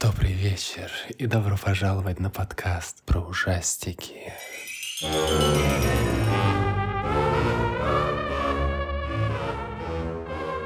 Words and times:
Добрый 0.00 0.32
вечер 0.32 0.90
и 1.18 1.26
добро 1.26 1.58
пожаловать 1.62 2.20
на 2.20 2.30
подкаст 2.30 3.02
про 3.04 3.20
ужастики. 3.20 4.32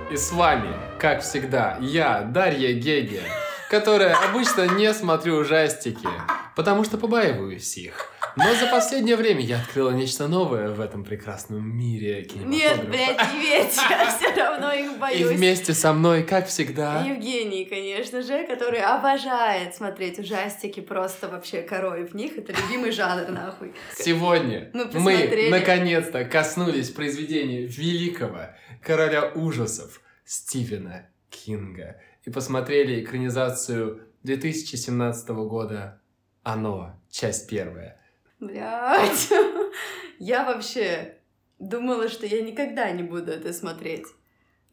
И 0.08 0.16
с 0.16 0.30
вами, 0.30 0.72
как 1.00 1.22
всегда, 1.22 1.76
я, 1.80 2.22
Дарья 2.22 2.74
Геге, 2.74 3.22
которая 3.70 4.14
обычно 4.14 4.68
не 4.68 4.94
смотрю 4.94 5.38
ужастики, 5.38 6.08
потому 6.54 6.85
что 6.85 6.96
побаиваюсь 6.96 7.76
их. 7.76 8.13
Но 8.37 8.54
за 8.54 8.66
последнее 8.66 9.16
время 9.16 9.40
я 9.42 9.60
открыла 9.60 9.90
нечто 9.90 10.26
новое 10.26 10.71
в 10.71 10.80
этом 10.80 11.04
прекрасном 11.04 11.69
мире. 11.76 12.28
Нет, 12.35 12.88
блядь, 12.88 13.32
не 13.32 13.40
верь, 13.40 13.71
я 13.90 14.10
все 14.10 14.35
равно 14.35 14.72
их 14.72 14.99
боюсь. 14.99 15.21
И 15.21 15.24
вместе 15.24 15.72
со 15.72 15.92
мной, 15.92 16.24
как 16.24 16.48
всегда... 16.48 17.05
Евгений, 17.05 17.64
конечно 17.64 18.23
же, 18.23 18.45
который 18.46 18.80
обожает 18.80 19.74
смотреть 19.74 20.18
ужастики, 20.18 20.80
просто 20.80 21.28
вообще 21.28 21.62
король 21.62 22.06
в 22.06 22.14
них. 22.14 22.36
Это 22.36 22.52
любимый 22.52 22.90
жанр, 22.90 23.30
нахуй. 23.30 23.73
Сегодня 23.96 24.70
Мы 24.73 24.87
мы, 24.95 25.48
наконец-то 25.51 26.24
коснулись 26.24 26.90
произведения 26.90 27.66
великого 27.66 28.48
короля 28.82 29.30
ужасов 29.34 30.01
Стивена 30.24 31.06
Кинга 31.30 32.01
и 32.24 32.30
посмотрели 32.30 33.02
экранизацию 33.02 34.09
2017 34.24 35.28
года 35.28 36.01
«Оно», 36.42 36.98
часть 37.10 37.48
первая. 37.48 38.01
Блядь. 38.41 39.30
Я 40.19 40.45
вообще 40.45 41.19
думала, 41.59 42.09
что 42.09 42.27
я 42.27 42.43
никогда 42.43 42.91
не 42.91 43.02
буду 43.02 43.30
это 43.30 43.52
смотреть. 43.52 44.07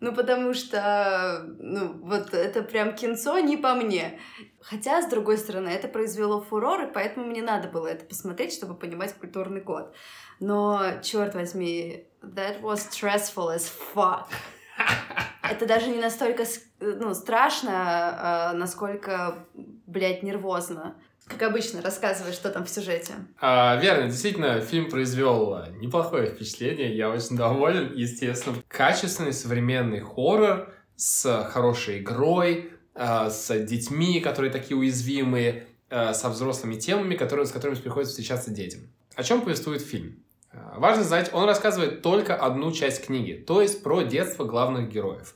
Ну, 0.02 0.16
потому 0.16 0.56
что, 0.56 1.46
ну, 1.60 1.94
вот 2.02 2.34
это 2.34 2.64
прям 2.64 2.96
кинцо 2.96 3.38
не 3.38 3.56
по 3.56 3.76
мне. 3.76 4.20
Хотя, 4.60 5.00
с 5.02 5.08
другой 5.08 5.38
стороны, 5.38 5.70
это 5.70 5.88
произвело 5.88 6.42
фурор, 6.42 6.82
и 6.82 6.92
поэтому 6.92 7.28
мне 7.28 7.44
надо 7.44 7.68
было 7.68 7.86
это 7.86 8.06
посмотреть, 8.06 8.54
чтобы 8.54 8.74
понимать 8.74 9.14
культурный 9.14 9.62
код. 9.62 9.94
Но, 10.40 11.00
черт 11.04 11.36
возьми, 11.36 12.08
that 12.24 12.62
was 12.62 12.90
stressful 12.90 13.56
as 13.56 13.72
fuck. 13.94 14.26
Это 15.44 15.66
даже 15.66 15.88
не 15.88 16.00
настолько 16.00 16.46
ну, 16.80 17.14
страшно, 17.14 17.72
а 17.74 18.54
насколько, 18.54 19.46
блядь, 19.54 20.24
нервозно. 20.24 20.96
Как 21.32 21.50
обычно, 21.50 21.82
рассказывай, 21.82 22.34
что 22.34 22.50
там 22.50 22.66
в 22.66 22.70
сюжете. 22.70 23.14
А, 23.40 23.78
верно, 23.78 24.08
действительно, 24.08 24.60
фильм 24.60 24.90
произвел 24.90 25.54
а, 25.54 25.70
неплохое 25.80 26.28
впечатление, 26.28 26.96
я 26.96 27.10
очень 27.10 27.38
доволен, 27.38 27.94
естественно. 27.96 28.58
Качественный 28.68 29.34
современный 29.34 30.02
хоррор 30.02 30.74
с 30.96 31.50
хорошей 31.52 32.00
игрой, 32.00 32.72
а, 32.94 33.30
с 33.30 33.58
детьми, 33.64 34.20
которые 34.20 34.52
такие 34.52 34.78
уязвимые, 34.78 35.68
а, 35.90 36.14
со 36.14 36.30
взрослыми 36.30 36.76
темами, 36.76 37.16
которые, 37.16 37.46
с 37.46 37.52
которыми 37.52 37.78
приходится 37.78 38.12
встречаться 38.12 38.52
детям. 38.52 38.82
О 39.16 39.24
чем 39.24 39.42
повествует 39.42 39.82
фильм? 39.82 40.24
Важно 40.76 41.04
знать, 41.04 41.30
он 41.34 41.46
рассказывает 41.46 42.02
только 42.02 42.36
одну 42.36 42.74
часть 42.74 43.06
книги, 43.06 43.34
то 43.34 43.62
есть 43.62 43.84
про 43.84 44.02
детство 44.02 44.44
главных 44.44 44.90
героев. 44.90 45.36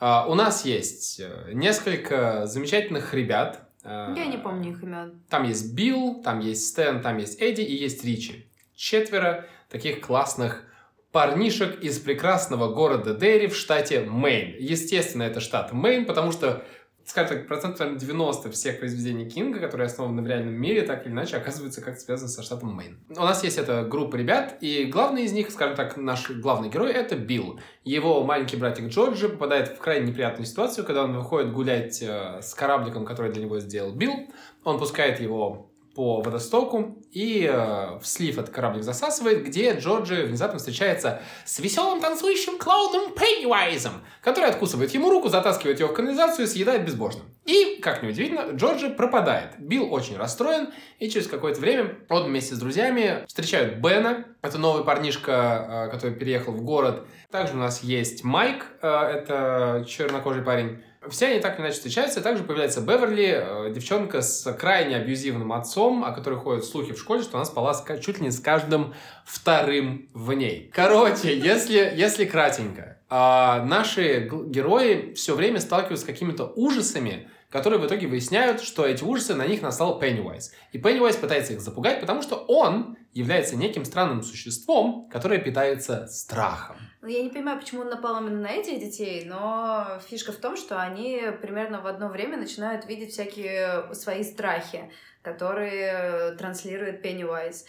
У 0.00 0.34
нас 0.34 0.64
есть 0.64 1.20
э, 1.20 1.50
несколько 1.52 2.46
замечательных 2.46 3.12
ребят. 3.14 3.68
Я 3.84 4.26
не 4.26 4.38
помню 4.38 4.70
их 4.70 4.82
имен. 4.82 5.22
там 5.28 5.44
есть 5.44 5.74
Билл, 5.74 6.22
там 6.22 6.40
есть 6.40 6.68
Стэн, 6.68 7.02
там 7.02 7.18
есть 7.18 7.40
Эдди 7.40 7.60
и 7.60 7.76
есть 7.76 8.04
Ричи. 8.04 8.46
Четверо 8.74 9.46
таких 9.68 10.00
классных 10.00 10.64
парнишек 11.12 11.80
из 11.80 12.00
прекрасного 12.00 12.74
города 12.74 13.14
Дерри 13.14 13.46
в 13.46 13.54
штате 13.54 14.00
Мэйн. 14.00 14.56
Естественно, 14.58 15.22
это 15.22 15.40
штат 15.40 15.72
Мэйн, 15.72 16.06
потому 16.06 16.32
что, 16.32 16.64
скажем 17.04 17.36
так, 17.36 17.46
процентов 17.46 17.80
наверное, 17.80 18.00
90 18.00 18.50
всех 18.50 18.78
произведений 18.78 19.28
Кинга, 19.28 19.60
которые 19.60 19.86
основаны 19.86 20.22
в 20.22 20.26
реальном 20.26 20.54
мире, 20.54 20.82
так 20.82 21.06
или 21.06 21.12
иначе 21.12 21.36
оказываются 21.36 21.80
как-то 21.80 22.00
связаны 22.00 22.28
со 22.28 22.42
штатом 22.42 22.74
Мэйн. 22.74 22.98
У 23.10 23.20
нас 23.20 23.44
есть 23.44 23.58
эта 23.58 23.84
группа 23.84 24.16
ребят, 24.16 24.56
и 24.60 24.84
главный 24.84 25.24
из 25.24 25.32
них, 25.32 25.50
скажем 25.50 25.76
так, 25.76 25.96
наш 25.96 26.30
главный 26.30 26.68
герой, 26.70 26.92
это 26.92 27.16
Билл. 27.16 27.60
Его 27.84 28.24
маленький 28.24 28.56
братик 28.56 28.88
Джорджи 28.88 29.28
попадает 29.28 29.68
в 29.68 29.78
крайне 29.78 30.08
неприятную 30.08 30.46
ситуацию, 30.46 30.86
когда 30.86 31.04
он 31.04 31.16
выходит 31.16 31.52
гулять 31.52 32.02
э, 32.02 32.40
с 32.40 32.54
корабликом, 32.54 33.04
который 33.04 33.32
для 33.32 33.42
него 33.42 33.60
сделал 33.60 33.92
Билл. 33.92 34.30
Он 34.64 34.78
пускает 34.78 35.20
его 35.20 35.70
по 35.94 36.20
водостоку 36.20 36.98
и 37.12 37.48
э, 37.50 37.98
в 37.98 38.02
слив 38.04 38.38
этот 38.38 38.52
кораблик 38.52 38.82
засасывает, 38.82 39.44
где 39.44 39.72
Джорджи 39.74 40.24
внезапно 40.24 40.58
встречается 40.58 41.22
с 41.44 41.58
веселым 41.60 42.00
танцующим 42.00 42.58
клоуном 42.58 43.14
Пеннивайзом, 43.14 44.02
который 44.20 44.50
откусывает 44.50 44.92
ему 44.92 45.10
руку, 45.10 45.28
затаскивает 45.28 45.78
его 45.78 45.90
в 45.90 45.94
канализацию 45.94 46.46
и 46.46 46.48
съедает 46.48 46.84
безбожно. 46.84 47.22
И, 47.44 47.78
как 47.82 48.02
неудивительно, 48.02 48.52
Джорджи 48.52 48.90
пропадает. 48.90 49.58
Билл 49.58 49.92
очень 49.92 50.16
расстроен, 50.16 50.70
и 50.98 51.08
через 51.08 51.28
какое-то 51.28 51.60
время 51.60 51.98
он 52.08 52.24
вместе 52.24 52.54
с 52.54 52.58
друзьями 52.58 53.24
встречают 53.26 53.78
Бена, 53.78 54.24
это 54.42 54.58
новый 54.58 54.84
парнишка, 54.84 55.86
э, 55.86 55.90
который 55.90 56.16
переехал 56.16 56.52
в 56.52 56.62
город. 56.62 57.06
Также 57.30 57.54
у 57.54 57.58
нас 57.58 57.82
есть 57.82 58.24
Майк, 58.24 58.66
э, 58.80 58.88
это 58.88 59.84
чернокожий 59.86 60.42
парень, 60.42 60.82
все 61.10 61.26
они 61.26 61.40
так 61.40 61.54
или 61.54 61.62
иначе 61.62 61.76
встречаются, 61.76 62.20
также 62.20 62.44
появляется 62.44 62.80
Беверли, 62.80 63.68
э, 63.68 63.72
девчонка 63.72 64.22
с 64.22 64.52
крайне 64.54 64.96
абьюзивным 64.96 65.52
отцом, 65.52 66.04
о 66.04 66.12
которой 66.12 66.38
ходят 66.38 66.64
слухи 66.64 66.92
в 66.92 66.98
школе, 66.98 67.22
что 67.22 67.36
она 67.36 67.44
спала 67.44 67.74
с 67.74 67.84
чуть 68.00 68.18
ли 68.18 68.24
не 68.24 68.30
с 68.30 68.40
каждым 68.40 68.94
вторым 69.24 70.08
в 70.12 70.32
ней. 70.32 70.70
Короче, 70.74 71.36
если, 71.36 71.92
если 71.94 72.24
кратенько, 72.24 72.98
а, 73.08 73.62
наши 73.64 74.28
герои 74.46 75.14
все 75.14 75.34
время 75.34 75.60
сталкиваются 75.60 76.04
с 76.04 76.08
какими-то 76.08 76.46
ужасами, 76.46 77.28
которые 77.54 77.78
в 77.78 77.86
итоге 77.86 78.08
выясняют, 78.08 78.60
что 78.60 78.84
эти 78.84 79.04
ужасы 79.04 79.36
на 79.36 79.46
них 79.46 79.62
настал 79.62 80.00
Пеннивайз. 80.00 80.52
И 80.72 80.78
Пеннивайз 80.78 81.14
пытается 81.14 81.52
их 81.52 81.60
запугать, 81.60 82.00
потому 82.00 82.20
что 82.20 82.34
он 82.34 82.98
является 83.12 83.54
неким 83.54 83.84
странным 83.84 84.24
существом, 84.24 85.08
которое 85.08 85.38
питается 85.38 86.08
страхом. 86.08 86.76
Ну, 87.00 87.06
я 87.06 87.22
не 87.22 87.28
понимаю, 87.28 87.60
почему 87.60 87.82
он 87.82 87.90
напал 87.90 88.20
именно 88.20 88.40
на 88.40 88.50
этих 88.50 88.80
детей, 88.80 89.24
но 89.24 90.00
фишка 90.08 90.32
в 90.32 90.36
том, 90.38 90.56
что 90.56 90.80
они 90.80 91.22
примерно 91.40 91.80
в 91.80 91.86
одно 91.86 92.08
время 92.08 92.38
начинают 92.38 92.86
видеть 92.86 93.12
всякие 93.12 93.94
свои 93.94 94.24
страхи, 94.24 94.90
которые 95.22 96.32
транслирует 96.32 97.02
Пеннивайз, 97.02 97.66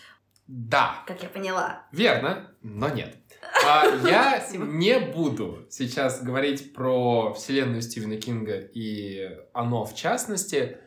Да, 0.48 1.04
как 1.06 1.22
я 1.22 1.30
поняла. 1.30 1.84
Верно, 1.92 2.56
но 2.64 2.90
нет. 2.90 3.18
А, 3.66 3.86
я 4.08 4.42
Спасибо. 4.42 4.66
не 4.66 5.00
буду 5.00 5.66
сейчас 5.70 6.22
говорить 6.22 6.74
про 6.74 7.34
вселенную 7.34 7.82
Стивена 7.82 8.18
Кинга 8.18 8.58
и 8.58 9.30
оно 9.54 9.86
в 9.86 9.96
частности, 9.96 10.78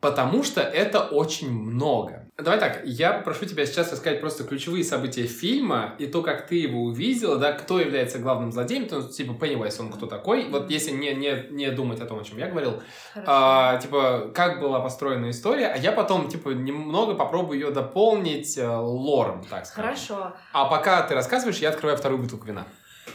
потому 0.00 0.42
что 0.42 0.60
это 0.60 1.00
очень 1.02 1.50
много. 1.50 2.23
Давай 2.36 2.58
так, 2.58 2.80
я 2.84 3.12
попрошу 3.12 3.46
тебя 3.46 3.64
сейчас 3.64 3.92
рассказать 3.92 4.20
просто 4.20 4.42
ключевые 4.42 4.82
события 4.82 5.22
фильма 5.22 5.94
и 5.98 6.06
то, 6.06 6.20
как 6.20 6.48
ты 6.48 6.56
его 6.56 6.82
увидела, 6.82 7.36
да, 7.36 7.52
кто 7.52 7.78
является 7.78 8.18
главным 8.18 8.50
злодеем, 8.50 8.88
то, 8.88 9.02
типа 9.02 9.34
Пеннивайз, 9.34 9.78
он 9.78 9.92
кто 9.92 10.06
такой, 10.06 10.48
вот 10.48 10.68
если 10.68 10.90
не, 10.90 11.14
не, 11.14 11.46
не 11.50 11.70
думать 11.70 12.00
о 12.00 12.06
том, 12.06 12.18
о 12.18 12.24
чем 12.24 12.38
я 12.38 12.48
говорил, 12.48 12.82
Хорошо. 13.12 13.32
а, 13.32 13.76
типа, 13.76 14.32
как 14.34 14.58
была 14.58 14.80
построена 14.80 15.30
история, 15.30 15.68
а 15.68 15.76
я 15.76 15.92
потом, 15.92 16.28
типа, 16.28 16.48
немного 16.48 17.14
попробую 17.14 17.60
ее 17.60 17.70
дополнить 17.70 18.58
э, 18.58 18.66
лором, 18.68 19.44
так 19.48 19.66
скажем. 19.66 19.84
Хорошо. 19.84 20.36
А 20.52 20.64
пока 20.64 21.02
ты 21.02 21.14
рассказываешь, 21.14 21.58
я 21.58 21.68
открываю 21.68 21.96
вторую 21.96 22.20
бутылку 22.20 22.48
вина. 22.48 22.66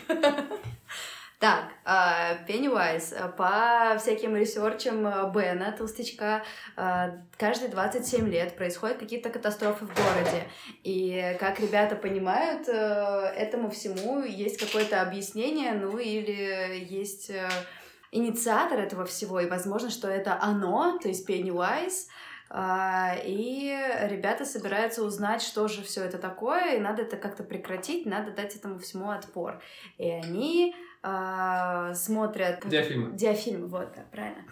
Так, 1.40 1.72
а, 1.86 2.36
Пеннивайз 2.48 3.14
а, 3.14 3.30
по 3.30 3.98
всяким 3.98 4.36
ресерчам 4.36 5.08
а, 5.08 5.32
Бена, 5.34 5.72
толстячка, 5.72 6.44
каждые 7.38 7.70
27 7.70 8.28
лет 8.28 8.58
происходят 8.58 8.98
какие-то 8.98 9.30
катастрофы 9.30 9.86
в 9.86 9.96
городе. 9.96 10.50
И 10.84 11.38
как 11.40 11.62
ребята 11.62 11.96
понимают, 11.96 12.68
э, 12.68 12.74
этому 13.38 13.70
всему 13.70 14.22
есть 14.24 14.60
какое-то 14.60 15.02
объяснение, 15.02 15.72
ну 15.72 15.98
или 15.98 16.86
есть 16.90 17.30
э, 17.30 17.50
инициатор 18.12 18.78
этого 18.78 19.06
всего, 19.06 19.40
и 19.40 19.50
возможно, 19.50 19.90
что 19.90 20.10
это 20.10 20.38
оно, 20.42 21.00
то 21.02 21.08
есть 21.08 21.26
а, 22.52 23.16
и 23.24 23.78
ребята 24.10 24.44
собираются 24.44 25.04
узнать, 25.04 25.42
что 25.42 25.68
же 25.68 25.84
все 25.84 26.04
это 26.04 26.18
такое, 26.18 26.76
и 26.76 26.80
надо 26.80 27.04
это 27.04 27.16
как-то 27.16 27.44
прекратить, 27.44 28.08
надо 28.08 28.32
дать 28.32 28.56
этому 28.56 28.80
всему 28.80 29.12
отпор. 29.12 29.62
И 30.00 30.10
они 30.10 30.76
а, 31.02 31.94
смотрят... 31.94 32.68
Диафильмы. 32.68 33.16
Диафильмы, 33.18 33.68
вот, 33.68 33.94
да, 33.96 34.04
правильно. 34.12 34.44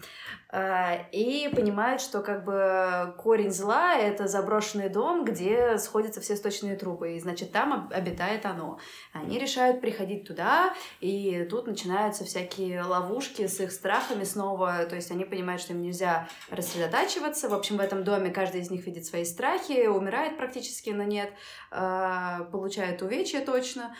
А, 0.49 0.95
и 1.11 1.49
понимают, 1.53 2.01
что 2.01 2.21
как 2.21 2.45
бы 2.45 3.13
корень 3.17 3.51
зла— 3.51 3.95
это 3.97 4.27
заброшенный 4.27 4.87
дом, 4.87 5.25
где 5.25 5.77
сходятся 5.77 6.21
все 6.21 6.37
сточные 6.37 6.77
трубы, 6.77 7.15
и, 7.15 7.19
значит, 7.19 7.51
там 7.51 7.73
об- 7.73 7.93
обитает 7.93 8.45
оно. 8.45 8.79
Они 9.11 9.39
решают 9.39 9.81
приходить 9.81 10.25
туда, 10.25 10.73
и 11.01 11.45
тут 11.49 11.67
начинаются 11.67 12.23
всякие 12.23 12.81
ловушки 12.81 13.45
с 13.45 13.59
их 13.59 13.73
страхами 13.73 14.23
снова, 14.23 14.85
то 14.85 14.95
есть 14.95 15.11
они 15.11 15.25
понимают, 15.25 15.61
что 15.61 15.73
им 15.73 15.81
нельзя 15.81 16.29
рассредотачиваться. 16.49 17.49
В 17.49 17.53
общем, 17.53 17.75
в 17.75 17.81
этом 17.81 18.05
доме 18.05 18.29
каждый 18.29 18.61
из 18.61 18.71
них 18.71 18.85
видит 18.85 19.05
свои 19.05 19.25
страхи, 19.25 19.87
умирает 19.87 20.37
практически, 20.37 20.91
но 20.91 21.03
нет, 21.03 21.29
а, 21.71 22.45
получает 22.45 23.01
увечья 23.01 23.41
точно, 23.41 23.93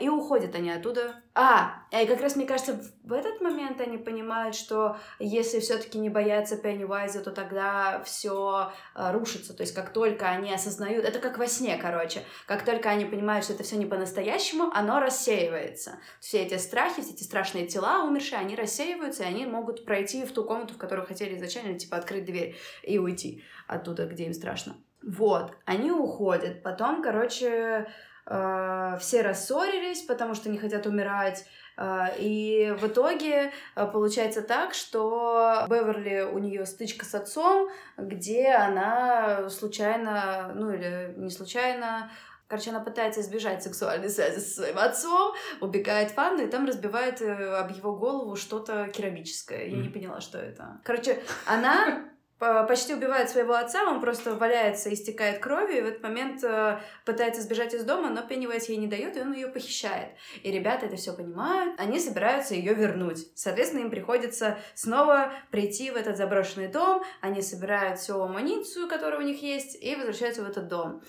и 0.00 0.08
уходят 0.08 0.54
они 0.54 0.70
оттуда. 0.70 1.22
А, 1.34 1.82
и 1.90 2.06
как 2.06 2.20
раз, 2.20 2.36
мне 2.36 2.46
кажется, 2.46 2.80
в 3.02 3.12
этот 3.12 3.40
момент 3.40 3.80
они 3.80 3.98
понимают, 3.98 4.54
что 4.54 4.96
если 5.18 5.58
все-таки 5.58 5.98
не 5.98 6.08
боятся 6.08 6.56
Пеннивайза, 6.56 7.20
то 7.20 7.32
тогда 7.32 8.00
все 8.04 8.70
э, 8.94 9.12
рушится. 9.12 9.54
То 9.54 9.64
есть 9.64 9.74
как 9.74 9.92
только 9.92 10.28
они 10.28 10.52
осознают, 10.52 11.04
это 11.04 11.18
как 11.18 11.38
во 11.38 11.48
сне, 11.48 11.76
короче, 11.78 12.22
как 12.46 12.64
только 12.64 12.90
они 12.90 13.04
понимают, 13.06 13.44
что 13.44 13.54
это 13.54 13.64
все 13.64 13.76
не 13.76 13.86
по-настоящему, 13.86 14.70
оно 14.72 15.00
рассеивается. 15.00 15.98
Все 16.20 16.42
эти 16.42 16.58
страхи, 16.58 17.02
все 17.02 17.12
эти 17.12 17.24
страшные 17.24 17.66
тела 17.66 18.04
умершие, 18.04 18.38
они 18.38 18.54
рассеиваются, 18.54 19.24
и 19.24 19.26
они 19.26 19.46
могут 19.46 19.84
пройти 19.84 20.24
в 20.24 20.32
ту 20.32 20.44
комнату, 20.44 20.74
в 20.74 20.78
которую 20.78 21.06
хотели 21.08 21.36
изначально, 21.36 21.76
типа 21.76 21.96
открыть 21.96 22.24
дверь 22.24 22.56
и 22.84 22.98
уйти 22.98 23.42
оттуда, 23.66 24.06
где 24.06 24.26
им 24.26 24.32
страшно. 24.32 24.76
Вот, 25.02 25.52
они 25.64 25.90
уходят. 25.92 26.62
Потом, 26.62 27.02
короче, 27.02 27.88
все 28.26 29.22
рассорились, 29.22 30.02
потому 30.02 30.34
что 30.34 30.50
не 30.50 30.58
хотят 30.58 30.86
умирать. 30.86 31.46
Э, 31.76 32.08
и 32.18 32.74
в 32.78 32.86
итоге 32.86 33.52
э, 33.74 33.86
получается 33.86 34.42
так, 34.42 34.74
что 34.74 35.66
Беверли 35.68 36.22
у 36.22 36.38
нее 36.38 36.66
стычка 36.66 37.04
с 37.04 37.14
отцом, 37.14 37.68
где 37.96 38.50
она 38.50 39.48
случайно, 39.50 40.52
ну 40.54 40.70
или 40.70 41.14
не 41.16 41.30
случайно, 41.30 42.10
Короче, 42.48 42.70
она 42.70 42.78
пытается 42.78 43.22
избежать 43.22 43.64
сексуальной 43.64 44.08
связи 44.08 44.38
со 44.38 44.54
своим 44.54 44.78
отцом, 44.78 45.34
убегает 45.60 46.12
в 46.12 46.16
ванну 46.16 46.44
и 46.44 46.46
там 46.46 46.64
разбивает 46.64 47.20
об 47.20 47.72
его 47.72 47.96
голову 47.96 48.36
что-то 48.36 48.86
керамическое. 48.94 49.64
Я 49.64 49.78
не 49.78 49.88
поняла, 49.88 50.20
что 50.20 50.38
это. 50.38 50.80
Короче, 50.84 51.20
она 51.44 52.08
почти 52.38 52.94
убивает 52.94 53.30
своего 53.30 53.54
отца, 53.54 53.84
он 53.84 54.00
просто 54.00 54.34
валяется, 54.34 54.92
истекает 54.92 55.38
кровью, 55.38 55.78
и 55.78 55.80
в 55.80 55.86
этот 55.86 56.02
момент 56.02 56.44
э, 56.44 56.80
пытается 57.04 57.40
сбежать 57.40 57.72
из 57.72 57.84
дома, 57.84 58.10
но 58.10 58.22
Пеннивайз 58.22 58.68
ей 58.68 58.76
не 58.76 58.86
дает, 58.86 59.16
и 59.16 59.20
он 59.20 59.32
ее 59.32 59.48
похищает. 59.48 60.10
И 60.42 60.50
ребята 60.50 60.86
это 60.86 60.96
все 60.96 61.14
понимают, 61.14 61.80
они 61.80 61.98
собираются 61.98 62.54
ее 62.54 62.74
вернуть. 62.74 63.26
Соответственно, 63.34 63.80
им 63.80 63.90
приходится 63.90 64.58
снова 64.74 65.32
прийти 65.50 65.90
в 65.90 65.96
этот 65.96 66.16
заброшенный 66.16 66.68
дом, 66.68 67.02
они 67.22 67.40
собирают 67.40 67.98
всю 67.98 68.20
амуницию, 68.20 68.88
которая 68.88 69.20
у 69.20 69.24
них 69.24 69.42
есть, 69.42 69.82
и 69.82 69.96
возвращаются 69.96 70.42
в 70.42 70.48
этот 70.48 70.68
дом. 70.68 71.02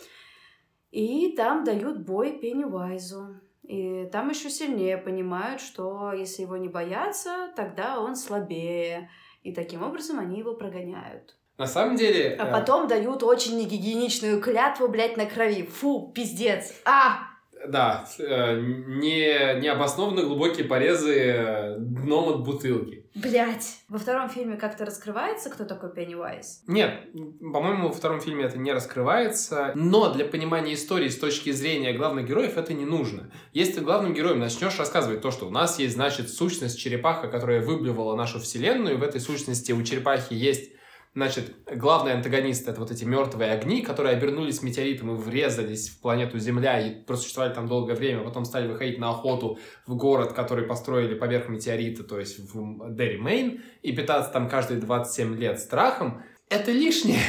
И 0.91 1.35
там 1.35 1.63
дают 1.63 1.99
бой 1.99 2.39
Пеннивайзу. 2.39 3.41
И 3.63 4.05
там 4.13 4.29
еще 4.29 4.49
сильнее 4.49 4.97
понимают, 4.97 5.59
что 5.59 6.13
если 6.13 6.43
его 6.43 6.55
не 6.55 6.69
боятся, 6.69 7.51
тогда 7.55 7.99
он 7.99 8.15
слабее. 8.15 9.09
И 9.43 9.53
таким 9.53 9.83
образом 9.83 10.19
они 10.19 10.39
его 10.39 10.53
прогоняют. 10.53 11.37
На 11.57 11.65
самом 11.65 11.95
деле... 11.95 12.35
А 12.39 12.47
э, 12.47 12.51
потом 12.51 12.87
дают 12.87 13.23
очень 13.23 13.57
негигиеничную 13.57 14.39
клятву, 14.41 14.87
блядь, 14.87 15.17
на 15.17 15.25
крови. 15.25 15.63
Фу, 15.63 16.11
пиздец. 16.13 16.73
А! 16.85 17.26
Да, 17.67 18.05
э, 18.19 18.59
не, 18.59 19.59
необоснованно 19.59 20.23
глубокие 20.23 20.65
порезы 20.65 21.15
э, 21.15 21.75
дном 21.77 22.29
от 22.29 22.43
бутылки. 22.43 23.05
Блять. 23.15 23.79
Во 23.89 23.97
втором 23.97 24.29
фильме 24.29 24.57
как-то 24.57 24.85
раскрывается, 24.85 25.49
кто 25.49 25.65
такой 25.65 25.91
Пеннивайз? 25.91 26.63
Нет, 26.67 26.93
по-моему, 27.41 27.87
во 27.87 27.93
втором 27.93 28.21
фильме 28.21 28.45
это 28.45 28.59
не 28.59 28.71
раскрывается. 28.71 29.71
Но 29.73 30.13
для 30.13 30.25
понимания 30.25 30.75
истории 30.75 31.09
с 31.09 31.17
точки 31.17 31.51
зрения 31.51 31.93
главных 31.93 32.27
героев 32.27 32.57
это 32.57 32.73
не 32.73 32.85
нужно. 32.85 33.31
Если 33.53 33.73
ты 33.73 33.81
главным 33.81 34.13
героем 34.13 34.39
начнешь 34.39 34.77
рассказывать 34.77 35.21
то, 35.21 35.31
что 35.31 35.47
у 35.47 35.49
нас 35.49 35.79
есть, 35.79 35.95
значит, 35.95 36.29
сущность 36.29 36.79
черепаха, 36.79 37.27
которая 37.27 37.61
выблевала 37.61 38.15
нашу 38.15 38.39
вселенную, 38.39 38.95
и 38.95 38.99
в 38.99 39.03
этой 39.03 39.19
сущности 39.19 39.71
у 39.71 39.81
черепахи 39.81 40.33
есть 40.33 40.71
Значит, 41.17 41.55
главный 41.65 42.13
антагонист— 42.13 42.67
это 42.69 42.79
вот 42.79 42.91
эти 42.91 43.03
мертвые 43.03 43.51
огни, 43.51 43.81
которые 43.81 44.15
обернулись 44.15 44.61
метеоритом 44.61 45.15
и 45.15 45.17
врезались 45.17 45.89
в 45.89 45.99
планету 45.99 46.37
Земля 46.37 46.79
и 46.79 46.93
просуществовали 46.93 47.55
там 47.55 47.67
долгое 47.67 47.95
время, 47.95 48.23
потом 48.23 48.45
стали 48.45 48.67
выходить 48.67 48.99
на 48.99 49.09
охоту 49.09 49.57
в 49.87 49.95
город, 49.95 50.33
который 50.33 50.67
построили 50.67 51.15
поверх 51.15 51.49
метеорита, 51.49 52.03
то 52.03 52.19
есть 52.19 52.37
в 52.37 52.93
Дерри, 52.93 53.17
Мейн, 53.17 53.63
и 53.81 53.93
питаться 53.93 54.31
там 54.31 54.47
каждые 54.47 54.79
27 54.79 55.35
лет 55.37 55.59
страхом. 55.59 56.23
Это 56.49 56.71
лишнее. 56.71 57.23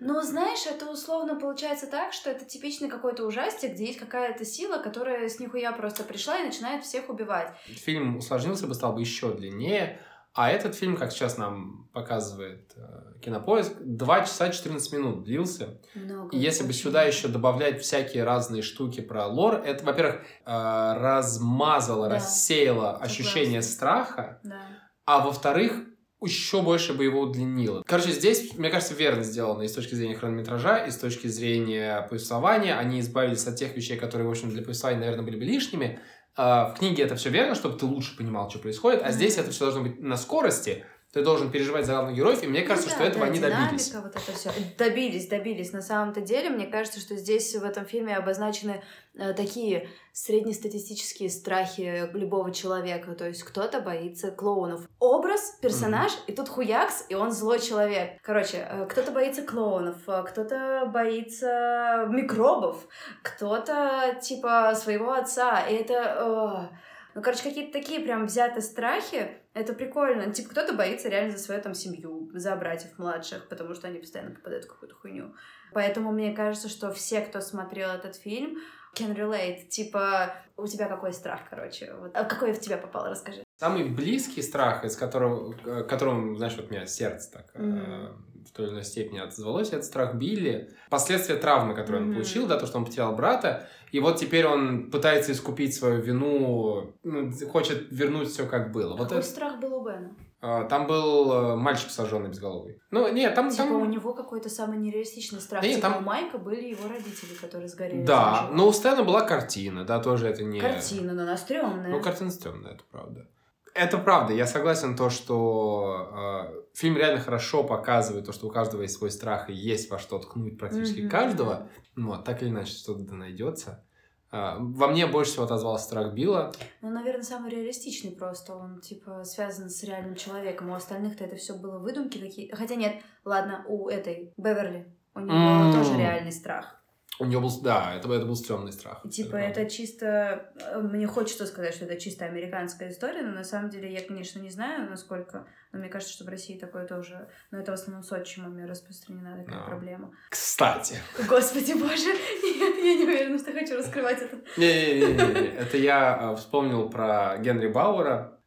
Ну, 0.00 0.20
знаешь, 0.22 0.66
это 0.66 0.90
условно 0.90 1.38
получается 1.38 1.86
так, 1.86 2.12
что 2.12 2.28
это 2.28 2.44
типичный 2.44 2.88
какой-то 2.88 3.24
ужастик, 3.24 3.74
где 3.74 3.86
есть 3.86 4.00
какая-то 4.00 4.44
сила, 4.44 4.78
которая 4.78 5.28
с 5.28 5.38
нихуя 5.38 5.70
просто 5.70 6.02
пришла 6.02 6.38
и 6.38 6.44
начинает 6.44 6.84
всех 6.84 7.08
убивать. 7.08 7.52
Фильм 7.66 8.16
усложнился 8.16 8.66
бы, 8.66 8.74
стал 8.74 8.94
бы 8.94 9.00
еще 9.00 9.32
длиннее, 9.32 10.00
а 10.34 10.50
этот 10.50 10.74
фильм, 10.74 10.96
как 10.96 11.12
сейчас 11.12 11.36
нам 11.36 11.88
показывает 11.92 12.72
э, 12.76 13.20
Кинопоиск, 13.20 13.72
2 13.80 14.20
часа 14.22 14.48
14 14.48 14.92
минут 14.92 15.24
длился. 15.24 15.80
Много, 15.94 16.34
и 16.34 16.38
если 16.38 16.64
бы 16.66 16.72
сюда 16.72 17.02
еще 17.02 17.28
добавлять 17.28 17.82
всякие 17.82 18.24
разные 18.24 18.62
штуки 18.62 19.02
про 19.02 19.26
лор, 19.26 19.56
это, 19.56 19.84
во-первых, 19.84 20.16
э, 20.16 20.22
размазало, 20.46 22.08
да. 22.08 22.14
рассеяло 22.14 22.92
Согласна. 22.92 23.04
ощущение 23.04 23.62
страха, 23.62 24.40
да. 24.42 24.62
а 25.04 25.20
во-вторых, 25.20 25.84
еще 26.24 26.62
больше 26.62 26.94
бы 26.94 27.04
его 27.04 27.20
удлинило. 27.20 27.82
Короче, 27.86 28.12
здесь, 28.12 28.56
мне 28.56 28.70
кажется, 28.70 28.94
верно 28.94 29.24
сделано 29.24 29.62
и 29.62 29.68
с 29.68 29.72
точки 29.72 29.94
зрения 29.94 30.14
хронометража, 30.14 30.78
и 30.86 30.90
с 30.90 30.96
точки 30.96 31.26
зрения 31.26 32.06
повествования. 32.08 32.78
Они 32.78 33.00
избавились 33.00 33.46
от 33.46 33.56
тех 33.56 33.76
вещей, 33.76 33.98
которые, 33.98 34.26
в 34.26 34.30
общем, 34.30 34.48
для 34.50 34.62
повествования, 34.62 35.00
наверное, 35.00 35.24
были 35.24 35.36
бы 35.36 35.44
лишними, 35.44 36.00
в 36.36 36.74
книге 36.78 37.02
это 37.02 37.16
все 37.16 37.30
верно, 37.30 37.54
чтобы 37.54 37.78
ты 37.78 37.84
лучше 37.84 38.16
понимал, 38.16 38.48
что 38.48 38.58
происходит, 38.58 39.02
а 39.04 39.12
здесь 39.12 39.36
это 39.36 39.50
все 39.50 39.64
должно 39.64 39.82
быть 39.82 40.00
на 40.00 40.16
скорости, 40.16 40.86
ты 41.12 41.22
должен 41.22 41.50
переживать 41.50 41.84
за 41.84 41.92
главных 41.92 42.16
героев, 42.16 42.42
и 42.42 42.46
мне 42.46 42.62
кажется, 42.62 42.88
ну, 42.88 42.96
да, 42.96 43.00
что 43.02 43.10
этого 43.10 43.26
да, 43.26 43.30
они 43.30 43.38
добились. 43.38 43.94
вот 43.94 44.16
это 44.16 44.32
все. 44.32 44.50
Добились, 44.78 45.28
добились. 45.28 45.72
На 45.72 45.82
самом-то 45.82 46.22
деле, 46.22 46.48
мне 46.48 46.66
кажется, 46.66 47.00
что 47.00 47.16
здесь 47.16 47.54
в 47.54 47.62
этом 47.64 47.84
фильме 47.84 48.16
обозначены 48.16 48.82
э, 49.14 49.34
такие 49.34 49.90
среднестатистические 50.12 51.28
страхи 51.28 52.08
любого 52.14 52.50
человека. 52.50 53.14
То 53.14 53.28
есть 53.28 53.42
кто-то 53.42 53.82
боится 53.82 54.30
клоунов. 54.30 54.88
Образ, 55.00 55.58
персонаж, 55.60 56.12
mm-hmm. 56.12 56.28
и 56.28 56.32
тут 56.32 56.48
хуякс, 56.48 57.04
и 57.10 57.14
он 57.14 57.30
злой 57.30 57.60
человек. 57.60 58.12
Короче, 58.22 58.66
э, 58.66 58.86
кто-то 58.86 59.12
боится 59.12 59.42
клоунов, 59.42 59.96
э, 60.08 60.24
кто-то 60.26 60.90
боится 60.90 62.06
микробов, 62.08 62.86
кто-то 63.22 64.18
типа 64.22 64.74
своего 64.74 65.12
отца. 65.12 65.60
И 65.68 65.74
это... 65.74 66.70
Э, 66.70 66.76
ну, 67.14 67.20
короче, 67.20 67.42
какие-то 67.42 67.78
такие 67.78 68.00
прям 68.00 68.24
взятые 68.24 68.62
страхи, 68.62 69.41
это 69.54 69.74
прикольно. 69.74 70.32
Типа, 70.32 70.50
кто-то 70.50 70.74
боится 70.74 71.08
реально 71.08 71.32
за 71.32 71.38
свою 71.38 71.60
там 71.60 71.74
семью, 71.74 72.30
за 72.34 72.56
братьев 72.56 72.98
младших, 72.98 73.48
потому 73.48 73.74
что 73.74 73.88
они 73.88 73.98
постоянно 73.98 74.34
попадают 74.34 74.64
в 74.64 74.68
какую-то 74.68 74.94
хуйню. 74.94 75.34
Поэтому 75.72 76.12
мне 76.12 76.32
кажется, 76.32 76.68
что 76.68 76.92
все, 76.92 77.20
кто 77.20 77.40
смотрел 77.40 77.90
этот 77.90 78.16
фильм, 78.16 78.58
can 78.96 79.14
relate. 79.14 79.68
Типа, 79.68 80.34
у 80.56 80.66
тебя 80.66 80.86
какой 80.86 81.12
страх, 81.12 81.40
короче? 81.48 81.92
Вот. 81.94 82.10
А 82.14 82.24
какой 82.24 82.52
в 82.52 82.60
тебя 82.60 82.76
попал, 82.76 83.08
расскажи. 83.08 83.42
Самый 83.56 83.88
близкий 83.88 84.42
страх, 84.42 84.84
из 84.84 84.96
которого, 84.96 85.52
которым, 85.84 86.36
знаешь, 86.36 86.56
вот 86.56 86.66
у 86.66 86.70
меня 86.70 86.86
сердце 86.86 87.32
так 87.32 87.54
mm-hmm. 87.54 88.31
В 88.46 88.52
той 88.52 88.66
или 88.66 88.72
иной 88.72 88.84
степени 88.84 89.18
отозвалось, 89.18 89.72
это 89.72 89.82
страх 89.82 90.14
Билли. 90.14 90.70
Последствия 90.90 91.36
травмы, 91.36 91.74
которую 91.74 92.04
mm-hmm. 92.04 92.08
он 92.08 92.14
получил, 92.14 92.46
да, 92.46 92.58
то, 92.58 92.66
что 92.66 92.78
он 92.78 92.84
потерял 92.84 93.14
брата. 93.14 93.68
И 93.90 94.00
вот 94.00 94.16
теперь 94.16 94.46
он 94.46 94.90
пытается 94.90 95.32
искупить 95.32 95.74
свою 95.74 96.00
вину, 96.00 96.94
ну, 97.02 97.30
хочет 97.50 97.88
вернуть 97.90 98.30
все 98.30 98.46
как 98.46 98.72
было. 98.72 98.92
Какой 98.92 99.04
вот 99.04 99.12
это... 99.12 99.22
страх 99.22 99.60
был 99.60 99.74
у 99.74 99.84
Бена? 99.84 100.14
А, 100.44 100.64
там 100.64 100.88
был 100.88 101.32
э, 101.32 101.56
мальчик 101.56 101.88
сожженный 101.90 102.28
безголовый. 102.28 102.80
Ну, 102.90 103.12
нет, 103.12 103.32
там... 103.34 103.48
Типа 103.48 103.62
там... 103.62 103.82
у 103.82 103.84
него 103.84 104.12
какой-то 104.12 104.48
самый 104.48 104.76
нереалистичный 104.78 105.40
страх. 105.40 105.62
Нет, 105.62 105.76
типа 105.76 105.88
там... 105.88 105.98
у 105.98 106.00
Майка 106.00 106.36
были 106.38 106.70
его 106.70 106.88
родители, 106.88 107.34
которые 107.40 107.68
сгорели. 107.68 108.04
Да, 108.04 108.48
но 108.52 108.66
у 108.66 108.72
Стэна 108.72 109.04
была 109.04 109.20
картина, 109.20 109.84
да, 109.84 110.00
тоже 110.00 110.26
это 110.26 110.42
не... 110.42 110.58
Картина, 110.58 111.12
но 111.12 111.22
она 111.22 111.36
стрёмная. 111.36 111.90
Ну, 111.90 112.02
картина 112.02 112.30
стрёмная, 112.30 112.72
это 112.72 112.82
правда. 112.90 113.28
Это 113.74 113.98
правда, 113.98 114.34
я 114.34 114.46
согласен 114.46 114.96
то, 114.96 115.08
что 115.08 116.50
э, 116.52 116.62
фильм 116.74 116.96
реально 116.96 117.20
хорошо 117.20 117.64
показывает 117.64 118.26
то, 118.26 118.32
что 118.32 118.46
у 118.46 118.50
каждого 118.50 118.82
есть 118.82 118.96
свой 118.96 119.10
страх 119.10 119.48
и 119.48 119.54
есть 119.54 119.90
во 119.90 119.98
что 119.98 120.18
ткнуть 120.18 120.58
практически 120.58 121.00
mm-hmm. 121.00 121.08
каждого. 121.08 121.68
Вот, 121.96 122.24
так 122.24 122.42
или 122.42 122.50
иначе 122.50 122.72
что-то 122.72 123.14
найдется. 123.14 123.84
Э, 124.30 124.56
во 124.58 124.88
мне 124.88 125.06
больше 125.06 125.32
всего 125.32 125.44
отозвался 125.44 125.84
страх 125.84 126.12
Билла. 126.12 126.52
Ну, 126.82 126.90
наверное, 126.90 127.22
самый 127.22 127.50
реалистичный 127.50 128.10
просто. 128.10 128.54
Он, 128.54 128.80
типа, 128.80 129.24
связан 129.24 129.70
с 129.70 129.82
реальным 129.84 130.16
человеком. 130.16 130.70
У 130.70 130.74
остальных-то 130.74 131.24
это 131.24 131.36
все 131.36 131.54
было 131.54 131.78
выдумки 131.78 132.18
какие 132.18 132.50
Хотя 132.52 132.74
нет, 132.74 133.02
ладно, 133.24 133.64
у 133.68 133.88
этой 133.88 134.34
Беверли. 134.36 134.94
У 135.14 135.20
нее 135.20 135.32
mm-hmm. 135.32 135.72
тоже 135.72 135.96
реальный 135.96 136.32
страх. 136.32 136.81
У 137.18 137.26
нее 137.26 137.40
был, 137.40 137.50
да, 137.60 137.94
это, 137.94 138.12
это 138.12 138.24
был 138.24 138.34
стрёмный 138.34 138.72
страх. 138.72 139.02
Типа, 139.10 139.36
это, 139.36 139.60
это 139.60 139.70
чисто... 139.70 140.52
Э, 140.58 140.80
мне 140.80 141.06
хочется 141.06 141.46
сказать, 141.46 141.74
что 141.74 141.84
это 141.84 142.00
чисто 142.00 142.24
американская 142.24 142.90
история, 142.90 143.22
но 143.22 143.32
на 143.32 143.44
самом 143.44 143.70
деле 143.70 143.92
я, 143.92 144.00
конечно, 144.00 144.38
не 144.40 144.50
знаю, 144.50 144.88
насколько... 144.88 145.46
Но 145.72 145.78
мне 145.78 145.88
кажется, 145.88 146.14
что 146.14 146.24
в 146.24 146.28
России 146.28 146.58
такое 146.58 146.86
тоже... 146.86 147.28
Но 147.50 147.58
это 147.58 147.72
в 147.72 147.74
основном 147.74 148.02
с 148.02 148.12
отчимами 148.12 148.66
распространена 148.66 149.44
такая 149.44 149.60
no. 149.60 149.66
проблема. 149.66 150.10
Кстати. 150.30 150.96
Господи 151.28 151.74
боже, 151.74 152.12
нет, 152.42 152.76
я 152.78 152.94
не 152.94 153.04
уверена, 153.04 153.38
что 153.38 153.52
хочу 153.52 153.76
раскрывать 153.76 154.22
это. 154.22 154.36
Не-не-не, 154.56 155.54
это 155.56 155.76
я 155.76 156.18
э, 156.32 156.36
вспомнил 156.36 156.88
про 156.88 157.36
Генри 157.38 157.68
Бауэра, 157.68 158.10
а, 158.12 158.41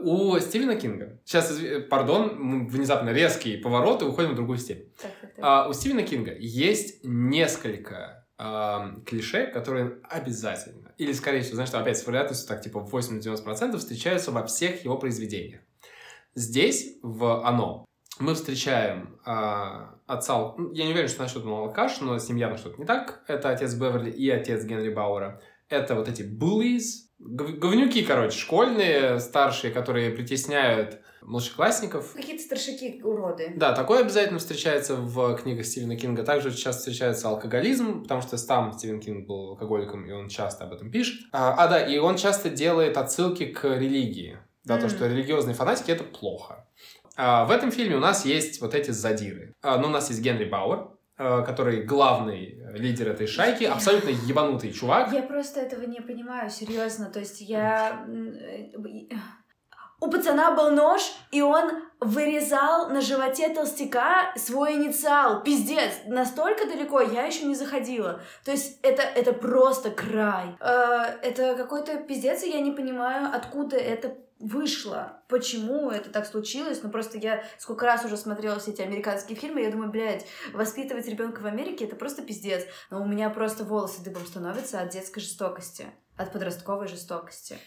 у 0.00 0.38
Стивена 0.38 0.76
Кинга, 0.76 1.20
сейчас, 1.24 1.58
пардон, 1.90 2.68
внезапно 2.68 3.10
резкий 3.10 3.56
поворот 3.56 4.02
и 4.02 4.04
уходим 4.04 4.32
в 4.32 4.34
другую 4.36 4.58
так. 4.58 4.90
А, 5.38 5.68
у 5.68 5.72
Стивена 5.72 6.02
Кинга 6.02 6.34
есть 6.38 7.04
несколько 7.04 8.26
а, 8.38 8.94
клише, 9.04 9.46
которые 9.46 9.98
обязательно, 10.08 10.92
или 10.96 11.12
скорее 11.12 11.42
всего, 11.42 11.56
знаешь, 11.56 11.68
что 11.68 11.80
опять 11.80 11.98
с 11.98 12.06
вероятностью 12.06 12.48
так 12.48 12.62
типа 12.62 12.88
80-90% 12.90 13.76
встречаются 13.76 14.30
во 14.30 14.46
всех 14.46 14.84
его 14.84 14.96
произведениях. 14.96 15.60
Здесь, 16.34 16.98
в 17.02 17.44
«Оно», 17.44 17.84
мы 18.20 18.34
встречаем 18.34 19.18
э, 19.24 19.32
отца... 20.06 20.54
Я 20.72 20.84
не 20.84 20.92
уверен, 20.92 21.08
что 21.08 21.22
насчет 21.22 21.44
он 21.44 21.52
алкаш, 21.52 22.00
но 22.00 22.18
с 22.18 22.28
ним 22.28 22.36
явно 22.36 22.58
что-то 22.58 22.78
не 22.78 22.86
так. 22.86 23.24
Это 23.26 23.48
отец 23.48 23.74
Беверли 23.74 24.10
и 24.10 24.28
отец 24.28 24.64
Генри 24.64 24.90
Бауэра. 24.90 25.40
Это 25.68 25.94
вот 25.94 26.08
эти 26.08 26.22
bullies, 26.22 27.09
говнюки, 27.20 28.02
короче, 28.02 28.38
школьные, 28.38 29.20
старшие, 29.20 29.72
которые 29.72 30.10
притесняют 30.10 31.00
младшеклассников. 31.22 32.14
Какие-то 32.14 32.42
старшаки 32.42 33.00
уроды. 33.02 33.52
Да, 33.56 33.72
такое 33.72 34.00
обязательно 34.00 34.38
встречается 34.38 34.96
в 34.96 35.36
книгах 35.36 35.66
Стивена 35.66 35.96
Кинга. 35.96 36.22
Также 36.22 36.50
часто 36.50 36.80
встречается 36.80 37.28
алкоголизм, 37.28 38.02
потому 38.02 38.22
что 38.22 38.38
сам 38.38 38.72
Стивен 38.72 39.00
Кинг 39.00 39.26
был 39.26 39.50
алкоголиком, 39.50 40.06
и 40.06 40.12
он 40.12 40.28
часто 40.28 40.64
об 40.64 40.72
этом 40.72 40.90
пишет. 40.90 41.20
А, 41.32 41.54
а 41.54 41.68
да, 41.68 41.80
и 41.84 41.98
он 41.98 42.16
часто 42.16 42.48
делает 42.48 42.96
отсылки 42.96 43.46
к 43.46 43.64
религии. 43.64 44.38
Да, 44.64 44.78
mm. 44.78 44.80
то, 44.80 44.88
что 44.88 45.06
религиозные 45.06 45.54
фанатики— 45.54 45.90
это 45.92 46.04
плохо. 46.04 46.66
А, 47.16 47.44
в 47.44 47.50
этом 47.50 47.70
фильме 47.70 47.96
у 47.96 48.00
нас 48.00 48.24
есть 48.24 48.60
вот 48.60 48.74
эти 48.74 48.90
задиры. 48.90 49.54
А, 49.62 49.78
ну, 49.78 49.88
у 49.88 49.90
нас 49.90 50.08
есть 50.08 50.22
Генри 50.22 50.46
Бауэр, 50.46 50.88
а, 51.16 51.42
который 51.42 51.82
главный 51.82 52.59
лидер 52.74 53.08
этой 53.08 53.26
шайки, 53.26 53.64
абсолютно 53.64 54.10
ебанутый 54.10 54.72
чувак. 54.72 55.12
Я 55.12 55.22
просто 55.22 55.60
этого 55.60 55.82
не 55.82 56.00
понимаю, 56.00 56.50
серьезно. 56.50 57.06
То 57.06 57.20
есть 57.20 57.40
я... 57.40 58.06
У 60.02 60.10
пацана 60.10 60.52
был 60.52 60.70
нож, 60.70 61.02
и 61.30 61.42
он 61.42 61.70
вырезал 62.00 62.88
на 62.88 63.02
животе 63.02 63.50
толстяка 63.50 64.32
свой 64.34 64.76
инициал. 64.76 65.42
Пиздец, 65.42 65.92
настолько 66.06 66.64
далеко 66.66 67.02
я 67.02 67.26
еще 67.26 67.44
не 67.44 67.54
заходила. 67.54 68.22
То 68.42 68.50
есть 68.50 68.78
это, 68.80 69.02
это 69.02 69.34
просто 69.34 69.90
край. 69.90 70.56
Э, 70.58 71.18
это 71.22 71.54
какой-то 71.54 71.98
пиздец, 71.98 72.42
и 72.44 72.50
я 72.50 72.60
не 72.60 72.70
понимаю, 72.70 73.28
откуда 73.30 73.76
это 73.76 74.16
вышло. 74.40 75.22
Почему 75.28 75.90
это 75.90 76.10
так 76.10 76.26
случилось? 76.26 76.82
Ну, 76.82 76.90
просто 76.90 77.18
я 77.18 77.44
сколько 77.58 77.86
раз 77.86 78.04
уже 78.04 78.16
смотрела 78.16 78.58
все 78.58 78.72
эти 78.72 78.80
американские 78.82 79.38
фильмы, 79.38 79.60
я 79.60 79.70
думаю, 79.70 79.90
блядь, 79.90 80.26
воспитывать 80.52 81.06
ребенка 81.06 81.40
в 81.40 81.46
Америке 81.46 81.84
это 81.84 81.94
просто 81.94 82.22
пиздец. 82.22 82.64
Но 82.90 83.02
у 83.02 83.06
меня 83.06 83.30
просто 83.30 83.64
волосы 83.64 84.02
дыбом 84.02 84.26
становятся 84.26 84.80
от 84.80 84.90
детской 84.90 85.20
жестокости, 85.20 85.86
от 86.16 86.32
подростковой 86.32 86.88
жестокости. 86.88 87.58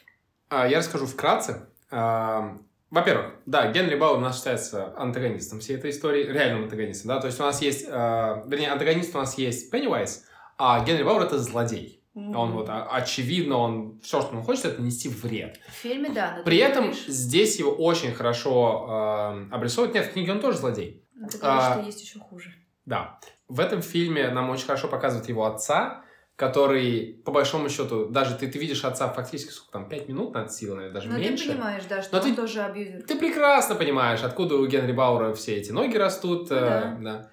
А, 0.49 0.67
я 0.67 0.79
расскажу 0.79 1.05
вкратце. 1.05 1.69
А, 1.91 2.57
во-первых, 2.89 3.33
да, 3.45 3.71
Генри 3.71 3.95
Бауэр 3.95 4.17
у 4.17 4.21
нас 4.21 4.37
считается 4.37 4.95
антагонистом 4.97 5.59
всей 5.59 5.77
этой 5.77 5.91
истории, 5.91 6.25
реальным 6.25 6.63
антагонистом, 6.63 7.07
да, 7.07 7.19
то 7.19 7.25
есть 7.25 7.39
у 7.39 7.43
нас 7.43 7.59
есть, 7.59 7.87
э, 7.87 7.89
вернее, 7.89 8.69
антагонист 8.69 9.15
у 9.15 9.17
нас 9.17 9.35
есть 9.39 9.71
Пеннивайз, 9.71 10.25
а 10.59 10.83
Генри 10.85 11.01
Бауэр 11.01 11.23
это 11.23 11.39
злодей. 11.39 12.02
Mm-hmm. 12.15 12.35
Он 12.35 12.51
вот, 12.51 12.69
а, 12.69 12.87
очевидно, 12.91 13.57
он 13.57 13.99
все, 14.03 14.21
что 14.21 14.35
он 14.35 14.43
хочет, 14.43 14.65
это 14.65 14.81
нести 14.81 15.09
вред. 15.09 15.59
В 15.67 15.71
фильме, 15.71 16.09
да. 16.09 16.41
При 16.45 16.57
этом 16.57 16.85
говоришь... 16.85 17.07
здесь 17.07 17.57
его 17.57 17.71
очень 17.71 18.13
хорошо 18.13 18.85
э, 19.49 19.55
обрисовывают. 19.55 19.95
Нет, 19.95 20.05
в 20.05 20.13
книге 20.13 20.33
он 20.33 20.39
тоже 20.39 20.59
злодей. 20.59 21.03
Но 21.15 21.27
ты 21.27 21.39
говоришь, 21.39 21.63
а, 21.63 21.73
что 21.73 21.85
есть 21.85 22.01
еще 22.03 22.19
хуже. 22.19 22.53
Да. 22.85 23.19
В 23.47 23.59
этом 23.59 23.81
фильме 23.81 24.29
нам 24.29 24.51
очень 24.51 24.67
хорошо 24.67 24.87
показывают 24.89 25.27
его 25.27 25.45
отца, 25.45 26.03
который, 26.35 27.21
по 27.25 27.31
большому 27.31 27.69
счету, 27.69 28.05
даже 28.05 28.35
ты, 28.35 28.47
ты 28.47 28.59
видишь 28.59 28.83
отца 28.83 29.07
фактически, 29.09 29.51
сколько 29.51 29.71
там, 29.71 29.89
пять 29.89 30.07
минут 30.07 30.35
над 30.35 30.51
силой, 30.51 30.75
наверное, 30.75 30.93
даже 30.93 31.09
Но 31.09 31.17
меньше. 31.17 31.45
ты 31.45 31.51
понимаешь, 31.53 31.83
да, 31.89 32.01
что 32.03 32.15
Но 32.15 32.23
он 32.23 32.29
ты, 32.29 32.35
тоже 32.35 32.61
абьюзер. 32.61 33.03
Ты 33.03 33.17
прекрасно 33.17 33.75
понимаешь, 33.75 34.21
откуда 34.23 34.55
у 34.57 34.67
Генри 34.67 34.91
Бауэра 34.91 35.33
все 35.33 35.55
эти 35.55 35.71
ноги 35.71 35.97
растут. 35.97 36.49
Ну, 36.49 36.55
да. 36.55 36.97
Э, 36.99 37.01
да. 37.01 37.31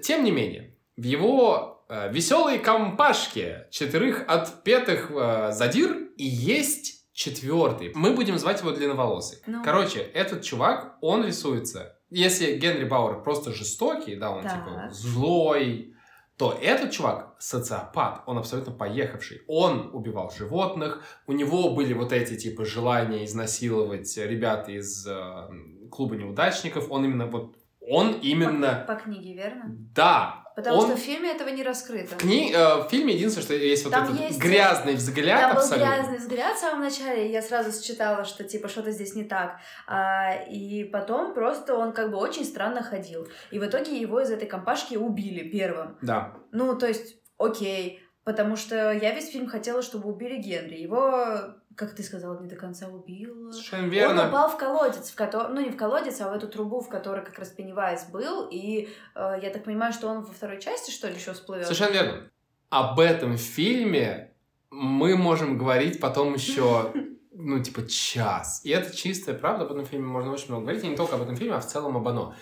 Тем 0.00 0.24
не 0.24 0.30
менее, 0.30 0.74
в 0.96 1.02
его 1.04 1.73
Э, 1.94 2.10
веселой 2.10 2.58
компашке 2.58 3.68
четырех 3.70 4.24
отпетых 4.26 5.12
э, 5.12 5.52
задир 5.52 5.92
и 6.16 6.24
есть 6.24 7.12
четвертый. 7.12 7.92
Мы 7.94 8.14
будем 8.14 8.36
звать 8.36 8.60
его 8.60 8.72
длинноволосый. 8.72 9.38
Ну. 9.46 9.62
Короче, 9.62 10.00
этот 10.00 10.42
чувак, 10.42 10.96
он 11.00 11.24
рисуется. 11.24 11.96
Если 12.10 12.56
Генри 12.58 12.82
Бауэр 12.84 13.22
просто 13.22 13.52
жестокий, 13.52 14.16
да, 14.16 14.32
он 14.32 14.42
так. 14.42 14.64
типа 14.64 14.88
злой, 14.90 15.94
то 16.36 16.58
этот 16.60 16.90
чувак 16.90 17.36
социопат, 17.38 18.24
он 18.26 18.38
абсолютно 18.38 18.72
поехавший. 18.72 19.42
Он 19.46 19.90
убивал 19.92 20.32
животных, 20.36 21.00
у 21.28 21.32
него 21.32 21.74
были 21.74 21.92
вот 21.92 22.12
эти 22.12 22.36
типа 22.36 22.64
желания 22.64 23.24
изнасиловать 23.24 24.16
ребят 24.16 24.68
из 24.68 25.06
э, 25.06 25.48
клуба 25.92 26.16
неудачников. 26.16 26.90
Он 26.90 27.04
именно 27.04 27.26
вот 27.26 27.56
он 27.86 28.14
именно... 28.22 28.84
По, 28.86 28.94
по 28.94 29.00
книге, 29.00 29.34
верно? 29.34 29.64
Да, 29.94 30.43
Потому 30.54 30.78
он... 30.78 30.86
что 30.86 30.96
в 30.96 31.00
фильме 31.00 31.32
этого 31.32 31.48
не 31.48 31.62
раскрыто. 31.62 32.14
В, 32.14 32.18
кни... 32.18 32.52
э, 32.52 32.82
в 32.82 32.88
фильме 32.88 33.14
единственное, 33.14 33.44
что 33.44 33.54
есть 33.54 33.90
Там 33.90 34.06
вот 34.06 34.14
этот 34.14 34.30
есть... 34.30 34.40
грязный 34.40 34.94
взгляд 34.94 35.40
Там 35.40 35.56
абсолютно. 35.56 35.86
был 35.86 35.94
грязный 35.94 36.18
взгляд 36.18 36.56
в 36.56 36.60
самом 36.60 36.80
начале, 36.82 37.28
и 37.28 37.32
я 37.32 37.42
сразу 37.42 37.82
считала, 37.82 38.24
что 38.24 38.44
типа 38.44 38.68
что-то 38.68 38.90
здесь 38.92 39.14
не 39.14 39.24
так. 39.24 39.58
А, 39.86 40.34
и 40.48 40.84
потом 40.84 41.34
просто 41.34 41.74
он 41.74 41.92
как 41.92 42.10
бы 42.10 42.18
очень 42.18 42.44
странно 42.44 42.82
ходил. 42.82 43.26
И 43.50 43.58
в 43.58 43.66
итоге 43.66 43.98
его 43.98 44.20
из 44.20 44.30
этой 44.30 44.46
компашки 44.46 44.96
убили 44.96 45.48
первым. 45.48 45.96
Да. 46.02 46.34
Ну, 46.52 46.76
то 46.76 46.86
есть, 46.86 47.16
окей. 47.38 48.00
Потому 48.24 48.56
что 48.56 48.90
я 48.90 49.12
весь 49.12 49.30
фильм 49.30 49.46
хотела, 49.46 49.82
чтобы 49.82 50.08
убили 50.08 50.36
Генри. 50.36 50.76
Его 50.76 51.56
как 51.76 51.94
ты 51.94 52.02
сказала, 52.02 52.40
не 52.40 52.48
до 52.48 52.56
конца 52.56 52.88
убил. 52.88 53.52
Совершенно 53.52 53.86
верно. 53.86 54.22
Он 54.22 54.28
упал 54.28 54.48
в 54.50 54.56
колодец, 54.56 55.10
в 55.10 55.14
котором, 55.14 55.54
ну 55.54 55.60
не 55.60 55.70
в 55.70 55.76
колодец, 55.76 56.20
а 56.20 56.30
в 56.30 56.32
эту 56.32 56.48
трубу, 56.48 56.80
в 56.80 56.88
которой 56.88 57.24
как 57.24 57.38
раз 57.38 57.48
Пеннивайз 57.50 58.06
был, 58.06 58.48
и 58.50 58.88
э, 59.14 59.38
я 59.42 59.50
так 59.50 59.64
понимаю, 59.64 59.92
что 59.92 60.08
он 60.08 60.22
во 60.22 60.32
второй 60.32 60.60
части, 60.60 60.90
что 60.90 61.08
ли, 61.08 61.14
еще 61.14 61.32
всплывет. 61.32 61.66
Совершенно 61.66 61.92
верно. 61.92 62.30
Об 62.70 63.00
этом 63.00 63.36
фильме 63.36 64.32
мы 64.70 65.16
можем 65.16 65.58
говорить 65.58 66.00
потом 66.00 66.34
еще, 66.34 66.92
ну, 67.32 67.62
типа, 67.62 67.86
час. 67.86 68.60
И 68.64 68.70
это 68.70 68.94
чистая 68.94 69.36
правда, 69.36 69.64
об 69.64 69.72
этом 69.72 69.86
фильме 69.86 70.06
можно 70.06 70.32
очень 70.32 70.48
много 70.48 70.62
говорить, 70.62 70.84
и 70.84 70.88
не 70.88 70.96
только 70.96 71.16
об 71.16 71.22
этом 71.22 71.36
фильме, 71.36 71.54
а 71.54 71.60
в 71.60 71.66
целом 71.66 71.96
об 71.96 72.06
оно. 72.06 72.34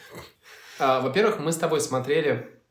А, 0.78 1.00
во-первых, 1.00 1.38
мы 1.38 1.52
с 1.52 1.56
тобой 1.56 1.80
смотрели 1.80 2.62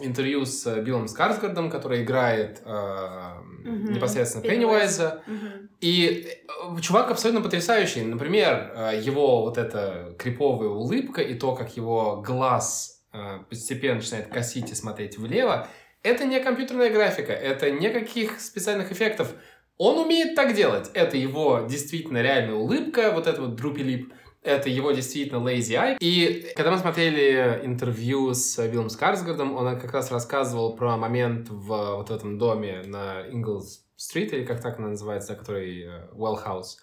интервью 0.00 0.44
с 0.46 0.66
э, 0.66 0.80
Биллом 0.80 1.08
Скарсгардом, 1.08 1.70
который 1.70 2.02
играет 2.02 2.62
э, 2.64 2.68
mm-hmm. 2.68 3.92
непосредственно 3.92 4.42
Пеннивайза. 4.42 5.22
Mm-hmm. 5.26 5.68
И 5.80 6.28
э, 6.76 6.80
чувак 6.80 7.10
абсолютно 7.10 7.42
потрясающий. 7.42 8.02
Например, 8.02 8.72
э, 8.74 9.00
его 9.02 9.42
вот 9.42 9.58
эта 9.58 10.14
криповая 10.18 10.70
улыбка 10.70 11.20
и 11.20 11.34
то, 11.34 11.54
как 11.54 11.76
его 11.76 12.22
глаз 12.24 13.02
э, 13.12 13.40
постепенно 13.48 13.96
начинает 13.96 14.28
косить 14.28 14.70
и 14.70 14.74
смотреть 14.74 15.18
влево, 15.18 15.68
это 16.02 16.24
не 16.24 16.40
компьютерная 16.40 16.90
графика, 16.90 17.32
это 17.32 17.70
никаких 17.70 18.40
специальных 18.40 18.92
эффектов. 18.92 19.34
Он 19.78 19.98
умеет 19.98 20.34
так 20.34 20.54
делать. 20.54 20.90
Это 20.94 21.16
его 21.16 21.66
действительно 21.68 22.22
реальная 22.22 22.54
улыбка, 22.54 23.12
вот 23.12 23.26
это 23.26 23.40
вот 23.42 23.56
друпи 23.56 23.82
лип 23.82 24.12
это 24.42 24.68
его 24.68 24.92
действительно 24.92 25.38
lazy 25.38 25.74
eye. 25.74 25.96
И 26.00 26.52
когда 26.56 26.72
мы 26.72 26.78
смотрели 26.78 27.60
интервью 27.62 28.34
с 28.34 28.58
Биллом 28.68 28.90
Скарсгардом, 28.90 29.54
он 29.54 29.78
как 29.78 29.92
раз 29.92 30.10
рассказывал 30.10 30.74
про 30.74 30.96
момент 30.96 31.48
в 31.48 31.96
вот 31.96 32.10
этом 32.10 32.38
доме 32.38 32.82
на 32.84 33.22
Инглс-стрит, 33.28 34.32
или 34.32 34.44
как 34.44 34.60
так 34.60 34.78
она 34.78 34.88
называется, 34.88 35.36
который 35.36 35.84
э, 35.84 36.08
Well 36.12 36.38
House, 36.44 36.78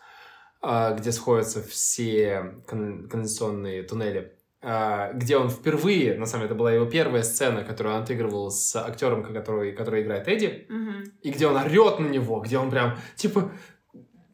э, 0.63 0.95
где 0.97 1.11
сходятся 1.11 1.61
все 1.61 2.55
кондиционные 2.65 3.83
туннели 3.83 4.33
э, 4.61 5.11
где 5.15 5.35
он 5.35 5.49
впервые, 5.49 6.17
на 6.17 6.25
самом 6.25 6.43
деле, 6.43 6.51
это 6.51 6.59
была 6.59 6.71
его 6.71 6.85
первая 6.85 7.23
сцена, 7.23 7.65
которую 7.65 7.95
он 7.95 8.03
отыгрывал 8.03 8.51
с 8.51 8.73
актером, 8.77 9.21
который, 9.21 9.73
который 9.73 10.03
играет 10.03 10.29
Эдди, 10.29 10.65
mm-hmm. 10.69 11.11
и 11.23 11.31
где 11.31 11.47
он 11.47 11.57
орет 11.57 11.99
на 11.99 12.07
него, 12.07 12.39
где 12.39 12.57
он 12.57 12.71
прям, 12.71 12.97
типа, 13.17 13.51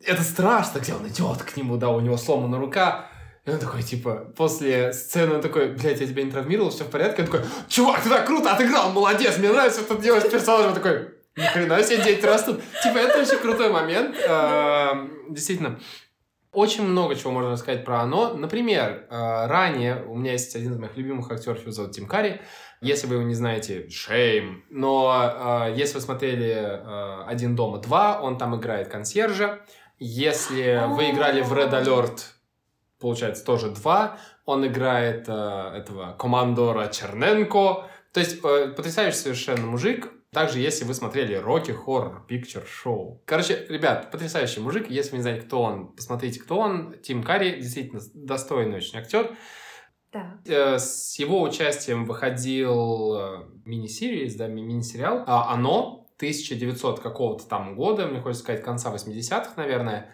это 0.05 0.22
страшно, 0.22 0.77
где 0.77 0.94
он 0.94 1.08
идет 1.08 1.41
к 1.41 1.58
нему, 1.58 1.77
да, 1.77 1.89
у 1.89 2.00
него 2.00 2.17
сломана 2.17 2.60
рука, 2.60 3.10
и 3.45 3.51
он 3.51 3.59
такой, 3.59 3.83
типа, 3.83 4.33
после 4.35 4.91
сцены 4.91 5.35
он 5.35 5.41
такой, 5.41 5.69
блядь, 5.69 6.01
я 6.01 6.07
тебя 6.07 6.23
не 6.23 6.31
травмировал, 6.31 6.71
все 6.71 6.83
в 6.83 6.89
порядке? 6.89 7.21
Он 7.21 7.27
такой, 7.27 7.47
чувак, 7.67 8.01
ты 8.01 8.09
так 8.09 8.25
круто 8.25 8.51
отыграл, 8.51 8.91
молодец, 8.91 9.37
мне 9.37 9.51
нравится, 9.51 9.81
что 9.81 9.95
ты 9.95 10.01
делаешь 10.01 10.29
персонаж. 10.29 10.67
Он 10.67 10.73
такой, 10.73 11.09
ни 11.37 11.43
хрена 11.43 11.83
себе, 11.83 12.03
дети 12.03 12.25
растут. 12.25 12.61
Типа, 12.81 12.97
это 12.97 13.19
очень 13.21 13.37
крутой 13.37 13.69
момент. 13.69 14.15
Действительно, 15.29 15.79
очень 16.51 16.85
много 16.85 17.15
чего 17.15 17.31
можно 17.33 17.51
рассказать 17.51 17.85
про 17.85 18.01
оно. 18.01 18.33
Например, 18.33 19.05
ранее 19.09 20.03
у 20.07 20.15
меня 20.15 20.31
есть 20.31 20.55
один 20.55 20.73
из 20.73 20.79
моих 20.79 20.97
любимых 20.97 21.29
актеров, 21.29 21.61
его 21.61 21.71
зовут 21.71 21.91
Тим 21.91 22.07
Карри. 22.07 22.41
Если 22.81 23.05
вы 23.05 23.15
его 23.15 23.25
не 23.25 23.35
знаете, 23.35 23.87
shame. 23.87 24.61
Но 24.69 25.69
если 25.75 25.95
вы 25.95 26.01
смотрели 26.01 26.81
«Один 27.27 27.55
дома 27.55 27.77
2», 27.77 28.21
он 28.21 28.37
там 28.37 28.55
играет 28.55 28.87
консьержа. 28.87 29.59
Если 29.99 30.81
вы 30.87 31.11
играли 31.11 31.41
в 31.41 31.53
Red 31.53 31.71
Alert, 31.71 32.19
получается, 32.99 33.45
тоже 33.45 33.69
два. 33.69 34.17
Он 34.45 34.65
играет 34.65 35.25
э, 35.27 35.31
этого 35.31 36.13
командора 36.13 36.87
Черненко. 36.87 37.87
То 38.13 38.19
есть, 38.19 38.39
э, 38.43 38.73
потрясающий 38.75 39.17
совершенно 39.17 39.65
мужик. 39.65 40.11
Также, 40.31 40.59
если 40.59 40.83
вы 40.83 40.93
смотрели 40.93 41.41
Rocky 41.41 41.73
Horror 41.85 42.27
Picture 42.27 42.65
Show. 42.65 43.19
Короче, 43.25 43.65
ребят, 43.69 44.11
потрясающий 44.11 44.59
мужик. 44.59 44.89
Если 44.89 45.11
вы 45.11 45.17
не 45.17 45.21
знаете, 45.23 45.45
кто 45.45 45.61
он, 45.61 45.95
посмотрите, 45.95 46.41
кто 46.41 46.59
он. 46.59 46.95
Тим 47.01 47.23
Карри, 47.23 47.61
действительно 47.61 48.01
достойный 48.13 48.77
очень 48.77 48.99
актер. 48.99 49.35
Да. 50.11 50.39
Э, 50.45 50.77
с 50.77 51.17
его 51.19 51.41
участием 51.41 52.05
выходил 52.05 53.15
э, 53.15 53.45
мини-сериз, 53.65 54.35
да, 54.35 54.47
мини-сериал. 54.47 55.23
Оно 55.25 56.05
1900 56.17 56.99
какого-то 57.01 57.45
там 57.47 57.75
года, 57.75 58.07
мне 58.07 58.21
хочется 58.21 58.43
сказать, 58.43 58.63
конца 58.63 58.93
80-х, 58.93 59.53
наверное. 59.57 60.09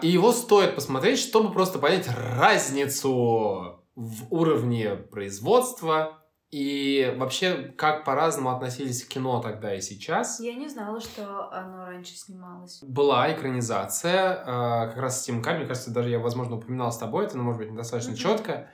И 0.00 0.08
его 0.08 0.32
стоит 0.32 0.74
посмотреть, 0.74 1.18
чтобы 1.18 1.52
просто 1.52 1.78
понять 1.78 2.08
разницу 2.08 3.82
в 3.94 4.32
уровне 4.32 4.96
производства, 4.96 6.22
и 6.52 7.14
вообще, 7.16 7.72
как 7.78 8.04
по-разному 8.04 8.50
относились 8.50 9.04
к 9.04 9.08
кино 9.08 9.40
тогда 9.40 9.74
и 9.74 9.80
сейчас. 9.80 10.38
Я 10.38 10.54
не 10.54 10.68
знала, 10.68 11.00
что 11.00 11.50
оно 11.50 11.86
раньше 11.86 12.14
снималось. 12.14 12.82
Была 12.82 13.32
экранизация, 13.32 14.34
э, 14.34 14.44
как 14.90 14.98
раз 14.98 15.22
с 15.22 15.24
Тим 15.24 15.42
Карри, 15.42 15.58
мне 15.58 15.66
кажется, 15.66 15.90
даже 15.90 16.10
я, 16.10 16.18
возможно, 16.18 16.56
упоминал 16.56 16.92
с 16.92 16.98
тобой, 16.98 17.24
это, 17.24 17.38
но, 17.38 17.42
может 17.42 17.58
быть, 17.58 17.70
недостаточно 17.70 18.12
mm-hmm. 18.12 18.16
четко. 18.16 18.68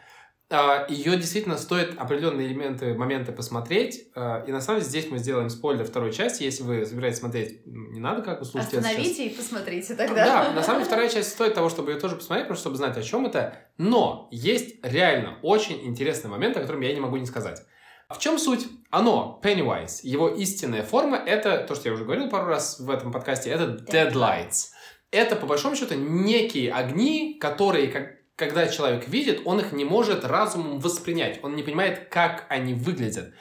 А, 0.50 0.86
Ее 0.88 1.16
действительно 1.16 1.58
стоит 1.58 1.98
определенные 1.98 2.46
элементы, 2.46 2.94
моменты 2.94 3.32
посмотреть. 3.32 4.08
А, 4.14 4.42
и 4.46 4.52
на 4.52 4.62
самом 4.62 4.80
деле 4.80 4.90
здесь 4.90 5.10
мы 5.10 5.18
сделаем 5.18 5.50
спойлер 5.50 5.84
второй 5.84 6.10
части. 6.12 6.42
Если 6.42 6.62
вы 6.62 6.86
собираетесь 6.86 7.18
смотреть, 7.18 7.66
не 7.66 8.00
надо 8.00 8.22
как 8.22 8.38
бы 8.38 8.46
слушать 8.46 8.72
Остановите 8.72 9.26
и 9.26 9.36
посмотрите 9.36 9.94
тогда. 9.94 10.24
Да, 10.24 10.52
на 10.52 10.62
самом 10.62 10.78
деле 10.80 10.86
вторая 10.90 11.08
часть 11.10 11.30
стоит 11.30 11.54
того, 11.54 11.68
чтобы 11.68 11.92
ее 11.92 12.00
тоже 12.00 12.16
посмотреть, 12.16 12.46
просто 12.46 12.62
чтобы 12.62 12.76
знать, 12.76 12.96
о 12.96 13.02
чем 13.02 13.26
это. 13.26 13.58
Но 13.76 14.28
есть 14.30 14.76
реально 14.82 15.38
очень 15.42 15.84
интересный 15.86 16.30
момент, 16.30 16.56
о 16.56 16.60
котором 16.60 16.80
я 16.80 16.94
не 16.94 17.00
могу 17.00 17.18
не 17.18 17.26
сказать. 17.26 17.62
В 18.08 18.18
чем 18.18 18.38
суть? 18.38 18.66
Оно, 18.88 19.38
Pennywise, 19.44 20.00
его 20.02 20.30
истинная 20.30 20.82
форма, 20.82 21.18
это, 21.18 21.58
то, 21.68 21.74
что 21.74 21.90
я 21.90 21.94
уже 21.94 22.04
говорил 22.04 22.30
пару 22.30 22.46
раз 22.46 22.80
в 22.80 22.88
этом 22.88 23.12
подкасте, 23.12 23.50
это 23.50 23.84
Deadlights. 23.86 24.68
Это, 25.10 25.36
по 25.36 25.46
большому 25.46 25.76
счету, 25.76 25.94
некие 25.94 26.72
огни, 26.72 27.36
которые, 27.38 27.88
как 27.88 28.17
когда 28.38 28.68
человек 28.68 29.08
видит, 29.08 29.42
он 29.44 29.58
их 29.58 29.72
не 29.72 29.84
может 29.84 30.24
разумом 30.24 30.78
воспринять. 30.78 31.40
Он 31.42 31.56
не 31.56 31.64
понимает, 31.64 32.08
как 32.08 32.46
они 32.48 32.72
выглядят. 32.72 33.34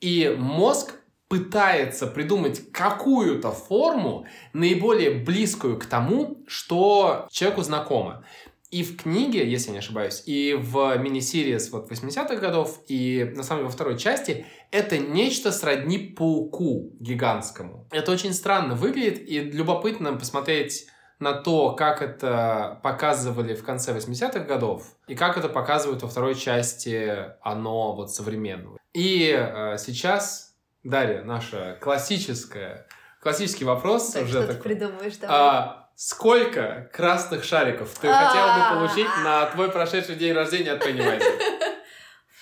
И 0.00 0.32
мозг 0.38 0.94
пытается 1.28 2.06
придумать 2.06 2.70
какую-то 2.70 3.50
форму, 3.50 4.26
наиболее 4.52 5.10
близкую 5.10 5.78
к 5.78 5.86
тому, 5.86 6.44
что 6.46 7.26
человеку 7.32 7.62
знакомо. 7.62 8.24
И 8.70 8.84
в 8.84 8.96
книге, 8.96 9.48
если 9.48 9.68
я 9.68 9.72
не 9.72 9.78
ошибаюсь, 9.78 10.22
и 10.26 10.54
в 10.54 10.96
мини-серии 10.98 11.58
с 11.58 11.70
вот 11.72 11.90
80-х 11.90 12.36
годов, 12.36 12.80
и 12.86 13.32
на 13.34 13.42
самом 13.42 13.60
деле 13.60 13.66
во 13.66 13.72
второй 13.72 13.98
части, 13.98 14.46
это 14.70 14.98
нечто 14.98 15.50
сродни 15.50 15.98
пауку 15.98 16.92
гигантскому. 17.00 17.88
Это 17.90 18.12
очень 18.12 18.32
странно 18.32 18.74
выглядит, 18.74 19.28
и 19.28 19.40
любопытно 19.40 20.12
посмотреть 20.14 20.86
на 21.18 21.32
то, 21.32 21.72
как 21.72 22.02
это 22.02 22.80
показывали 22.82 23.54
в 23.54 23.64
конце 23.64 23.92
80-х 23.92 24.40
годов 24.40 24.84
и 25.06 25.14
как 25.14 25.36
это 25.36 25.48
показывают 25.48 26.02
во 26.02 26.08
второй 26.08 26.34
части 26.34 27.32
оно 27.42 27.94
вот 27.94 28.12
современного. 28.12 28.78
И 28.92 29.34
э, 29.36 29.76
сейчас, 29.78 30.54
Дарья, 30.82 31.22
наша 31.22 31.78
классическая, 31.80 32.86
классический 33.20 33.64
вопрос 33.64 34.10
так, 34.10 34.24
уже 34.24 34.32
что 34.32 34.40
такой. 34.42 34.56
ты 34.56 34.62
придумаешь, 34.62 35.16
давай. 35.16 35.36
А, 35.36 35.88
сколько 35.96 36.90
красных 36.92 37.44
шариков 37.44 37.88
ты 38.00 38.08
хотел 38.08 38.46
бы 38.54 38.76
получить 38.76 39.24
на 39.24 39.46
твой 39.46 39.70
прошедший 39.70 40.16
день 40.16 40.32
рождения 40.32 40.72
от 40.72 40.84
Пеннивайза? 40.84 41.24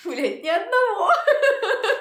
Блять, 0.05 0.43
ни 0.43 0.49
одного. 0.49 1.11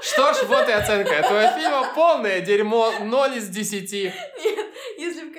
Что 0.02 0.32
ж, 0.34 0.42
вот 0.48 0.68
и 0.68 0.72
оценка 0.72 1.12
этого 1.12 1.46
фильма. 1.52 1.92
Полное 1.94 2.40
дерьмо, 2.40 2.92
0 3.00 3.36
из 3.36 3.48
10. 3.48 3.92
Нет, 3.92 4.61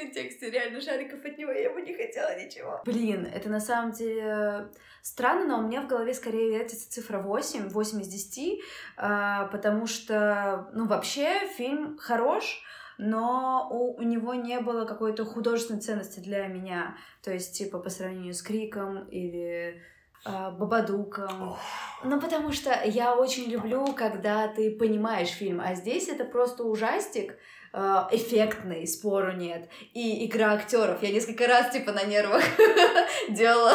контексте 0.04 0.50
реально 0.50 0.82
шариков 0.82 1.24
от 1.24 1.38
него, 1.38 1.52
я 1.52 1.70
бы 1.72 1.82
не 1.82 1.94
хотела 1.94 2.38
ничего. 2.40 2.82
Блин, 2.86 3.26
это 3.26 3.50
на 3.50 3.60
самом 3.60 3.92
деле 3.92 4.70
странно, 5.02 5.46
но 5.46 5.60
у 5.60 5.68
меня 5.68 5.82
в 5.82 5.88
голове 5.88 6.14
скорее 6.14 6.52
вертится 6.52 6.92
цифра 6.92 7.20
8, 7.20 7.70
8 7.70 8.02
из 8.02 8.08
10, 8.08 8.62
а, 8.98 9.48
потому 9.48 9.88
что, 9.88 10.70
ну, 10.74 10.88
вообще 10.88 11.48
фильм 11.56 11.98
хорош, 11.98 12.64
но 12.98 13.68
у, 13.72 13.96
у 13.96 14.04
него 14.04 14.34
не 14.34 14.60
было 14.60 14.86
какой-то 14.86 15.26
художественной 15.26 15.82
ценности 15.82 16.20
для 16.20 16.48
меня. 16.48 16.96
То 17.24 17.32
есть, 17.32 17.58
типа, 17.58 17.80
по 17.80 17.90
сравнению 17.90 18.34
с 18.34 18.42
Криком 18.44 19.08
или 19.08 19.82
э, 20.26 20.52
Бабадуком. 20.52 21.58
Ну, 22.04 22.22
потому 22.22 22.52
что 22.52 22.72
я 22.86 23.16
очень 23.16 23.50
люблю, 23.50 23.94
когда 23.94 24.48
ты 24.48 24.70
понимаешь 24.70 25.30
фильм, 25.30 25.60
а 25.60 25.74
здесь 25.74 26.08
это 26.08 26.24
просто 26.24 26.64
ужастик, 26.64 27.34
Э, 27.34 27.63
эффектный, 27.74 28.86
спору 28.86 29.32
нет. 29.32 29.68
И 29.94 30.26
игра 30.26 30.54
актеров. 30.54 31.02
Я 31.02 31.12
несколько 31.12 31.48
раз, 31.48 31.72
типа, 31.72 31.92
на 31.92 32.04
нервах 32.04 32.44
делала 33.30 33.74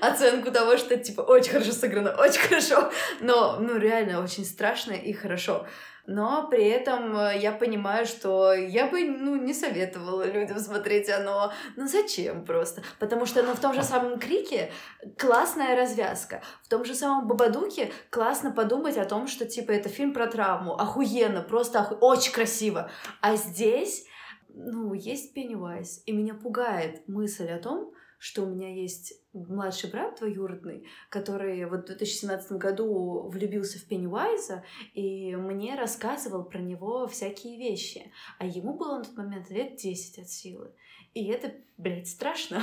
оценку 0.00 0.50
того, 0.50 0.76
что, 0.76 0.96
типа, 0.96 1.22
очень 1.22 1.52
хорошо 1.52 1.72
сыграно, 1.72 2.10
очень 2.12 2.40
хорошо. 2.40 2.90
Но, 3.20 3.58
ну, 3.58 3.78
реально, 3.78 4.22
очень 4.22 4.44
страшно 4.44 4.92
и 4.92 5.12
хорошо 5.12 5.66
но 6.08 6.48
при 6.48 6.64
этом 6.64 7.14
э, 7.14 7.38
я 7.38 7.52
понимаю, 7.52 8.06
что 8.06 8.54
я 8.54 8.86
бы, 8.86 9.04
ну, 9.04 9.36
не 9.36 9.52
советовала 9.52 10.24
людям 10.24 10.58
смотреть 10.58 11.10
оно. 11.10 11.52
Ну, 11.76 11.86
зачем 11.86 12.46
просто? 12.46 12.82
Потому 12.98 13.26
что, 13.26 13.42
ну, 13.42 13.52
в 13.52 13.60
том 13.60 13.74
же 13.74 13.82
самом 13.82 14.18
Крике 14.18 14.72
классная 15.18 15.76
развязка. 15.76 16.40
В 16.62 16.68
том 16.68 16.86
же 16.86 16.94
самом 16.94 17.28
Бабадуке 17.28 17.92
классно 18.08 18.50
подумать 18.52 18.96
о 18.96 19.04
том, 19.04 19.26
что, 19.28 19.44
типа, 19.44 19.72
это 19.72 19.90
фильм 19.90 20.14
про 20.14 20.26
травму. 20.26 20.72
Охуенно, 20.72 21.42
просто 21.42 21.80
оху... 21.80 21.96
очень 21.96 22.32
красиво. 22.32 22.90
А 23.20 23.36
здесь, 23.36 24.06
ну, 24.48 24.94
есть 24.94 25.34
Пеннивайз, 25.34 26.02
и 26.06 26.12
меня 26.12 26.32
пугает 26.32 27.06
мысль 27.06 27.50
о 27.50 27.58
том, 27.58 27.92
что 28.18 28.42
у 28.42 28.46
меня 28.46 28.74
есть 28.74 29.14
младший 29.32 29.90
брат 29.90 30.18
двоюродный, 30.18 30.86
который 31.08 31.64
вот 31.66 31.84
в 31.84 31.86
2017 31.86 32.52
году 32.52 33.28
влюбился 33.28 33.78
в 33.78 33.84
Пеннивайза 33.86 34.64
и 34.94 35.36
мне 35.36 35.76
рассказывал 35.76 36.44
про 36.44 36.58
него 36.58 37.06
всякие 37.06 37.58
вещи. 37.58 38.12
А 38.38 38.46
ему 38.46 38.74
было 38.74 38.98
на 38.98 39.04
тот 39.04 39.16
момент 39.16 39.50
лет 39.50 39.76
10 39.76 40.18
от 40.18 40.28
силы. 40.28 40.72
И 41.14 41.26
это, 41.26 41.52
блядь, 41.76 42.08
страшно. 42.08 42.62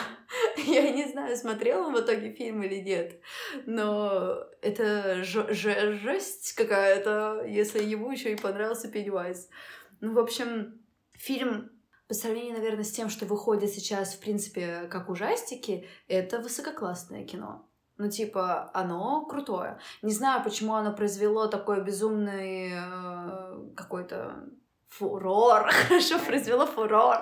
Я 0.66 0.92
не 0.92 1.06
знаю, 1.06 1.36
смотрел 1.36 1.88
он 1.88 1.96
в 1.96 2.00
итоге 2.02 2.32
фильм 2.32 2.64
или 2.64 2.82
нет, 2.82 3.20
но 3.66 4.38
это 4.62 5.24
жесть 5.24 6.54
какая-то, 6.54 7.46
если 7.48 7.84
ему 7.84 8.12
еще 8.12 8.34
и 8.34 8.40
понравился 8.40 8.90
Пеннивайз. 8.90 9.50
Ну, 10.02 10.14
в 10.14 10.20
общем, 10.20 10.80
фильм 11.14 11.72
по 12.08 12.14
сравнению, 12.14 12.54
наверное, 12.54 12.84
с 12.84 12.92
тем, 12.92 13.10
что 13.10 13.26
выходит 13.26 13.70
сейчас, 13.72 14.14
в 14.14 14.20
принципе, 14.20 14.88
как 14.92 15.10
ужастики, 15.10 15.88
это 16.08 16.40
высококлассное 16.40 17.26
кино. 17.26 17.68
Ну, 17.98 18.10
типа, 18.10 18.70
оно 18.74 19.26
крутое. 19.26 19.80
Не 20.02 20.12
знаю, 20.12 20.44
почему 20.44 20.74
оно 20.74 20.94
произвело 20.94 21.48
такой 21.48 21.84
безумный 21.84 22.74
э, 22.74 23.74
какой-то 23.76 24.44
фурор, 24.90 25.70
хорошо 25.88 26.20
произвело 26.20 26.66
фурор. 26.66 27.20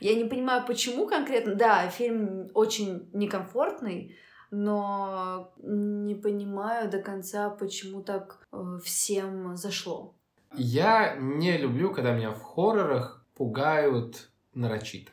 Я 0.00 0.14
не 0.14 0.24
понимаю, 0.24 0.66
почему 0.66 1.06
конкретно. 1.06 1.54
Да, 1.54 1.88
фильм 1.88 2.48
очень 2.54 3.08
некомфортный, 3.12 4.16
но 4.50 5.52
не 5.58 6.14
понимаю 6.14 6.90
до 6.90 6.98
конца, 6.98 7.48
почему 7.50 8.02
так 8.02 8.40
э, 8.52 8.78
всем 8.84 9.56
зашло. 9.56 10.14
Я 10.52 11.16
не 11.16 11.56
люблю, 11.56 11.92
когда 11.92 12.12
меня 12.12 12.32
в 12.32 12.42
хоррорах 12.42 13.15
пугают 13.36 14.30
нарочито. 14.54 15.12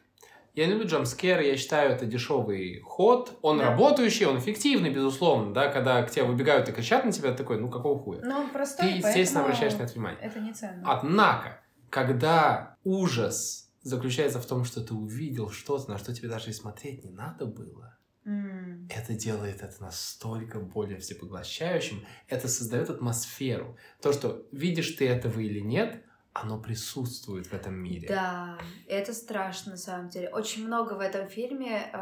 Я 0.56 0.68
не 0.68 0.74
люблю 0.74 0.88
джамскеры, 0.88 1.46
я 1.46 1.58
считаю, 1.58 1.92
это 1.92 2.06
дешевый 2.06 2.80
ход. 2.82 3.38
Он 3.42 3.58
да. 3.58 3.72
работающий, 3.72 4.28
он 4.28 4.38
эффективный, 4.38 4.92
безусловно, 4.92 5.52
да, 5.52 5.68
когда 5.70 6.04
к 6.04 6.12
тебе 6.12 6.26
выбегают 6.26 6.70
и 6.70 6.72
кричат 6.72 7.06
на 7.06 7.12
тебя, 7.12 7.32
ты 7.32 7.38
такой, 7.38 7.60
ну 7.60 7.70
какого 7.70 8.00
хуя? 8.00 8.22
Ну, 8.24 8.36
он 8.36 8.50
простой, 8.52 8.88
Ты, 8.88 8.98
естественно, 8.98 9.44
обращаешь 9.44 9.74
на 9.74 9.84
это 9.84 9.94
внимание. 9.94 10.20
Это 10.22 10.40
не 10.40 10.54
ценно. 10.54 10.84
Однако, 10.86 11.60
когда 11.90 12.78
ужас 12.84 13.72
заключается 13.82 14.40
в 14.40 14.46
том, 14.46 14.64
что 14.64 14.82
ты 14.82 14.94
увидел 14.94 15.50
что-то, 15.50 15.90
на 15.90 15.98
что 15.98 16.14
тебе 16.14 16.30
даже 16.30 16.52
и 16.52 16.54
смотреть 16.54 17.04
не 17.04 17.10
надо 17.10 17.48
было, 17.48 17.98
mm. 18.24 18.90
это 18.90 19.14
делает 19.16 19.64
это 19.64 19.82
настолько 19.82 20.60
более 20.60 21.00
всепоглощающим, 21.00 22.06
это 22.28 22.48
создает 22.48 22.92
атмосферу. 22.92 23.76
То, 24.04 24.14
что 24.14 24.46
видишь 24.52 24.92
ты 24.92 25.08
этого 25.10 25.40
или 25.40 25.60
нет, 25.60 26.04
оно 26.34 26.60
присутствует 26.60 27.48
в 27.48 27.54
этом 27.54 27.76
мире. 27.76 28.08
Да, 28.08 28.58
это 28.88 29.14
страшно 29.14 29.74
на 29.74 29.78
самом 29.78 30.10
деле. 30.10 30.30
Очень 30.30 30.66
много 30.66 30.94
в 30.94 31.00
этом 31.00 31.28
фильме 31.28 31.92
э, 31.94 31.98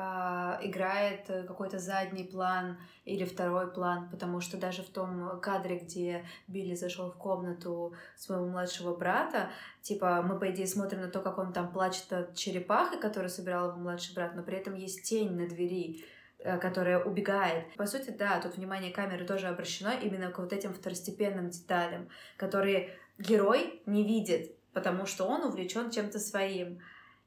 играет 0.61 1.27
какой-то 1.27 1.79
задний 1.79 2.23
план 2.23 2.77
или 3.03 3.25
второй 3.25 3.71
план, 3.71 4.09
потому 4.09 4.39
что 4.39 4.57
даже 4.57 4.83
в 4.83 4.89
том 4.89 5.39
кадре, 5.41 5.79
где 5.79 6.25
Билли 6.47 6.75
зашел 6.75 7.11
в 7.11 7.17
комнату 7.17 7.93
своего 8.15 8.45
младшего 8.45 8.95
брата, 8.95 9.49
типа 9.81 10.21
мы 10.21 10.39
по 10.39 10.49
идее 10.49 10.67
смотрим 10.67 11.01
на 11.01 11.09
то, 11.09 11.19
как 11.19 11.37
он 11.37 11.51
там 11.51 11.69
плачет 11.69 12.11
от 12.13 12.35
черепахи, 12.35 12.97
которую 12.97 13.29
собирал 13.29 13.71
его 13.71 13.79
младший 13.79 14.15
брат, 14.15 14.33
но 14.35 14.43
при 14.43 14.57
этом 14.57 14.75
есть 14.75 15.03
тень 15.03 15.33
на 15.33 15.45
двери 15.45 16.05
э, 16.39 16.57
которая 16.57 17.03
убегает. 17.03 17.73
По 17.75 17.85
сути, 17.85 18.11
да, 18.11 18.39
тут 18.39 18.55
внимание 18.55 18.93
камеры 18.93 19.25
тоже 19.25 19.47
обращено 19.47 19.91
именно 19.91 20.31
к 20.31 20.39
вот 20.39 20.53
этим 20.53 20.73
второстепенным 20.73 21.49
деталям, 21.49 22.07
которые 22.37 22.95
герой 23.21 23.81
не 23.85 24.03
видит, 24.03 24.55
потому 24.73 25.05
что 25.05 25.25
он 25.25 25.43
увлечен 25.43 25.91
чем-то 25.91 26.19
своим. 26.19 26.79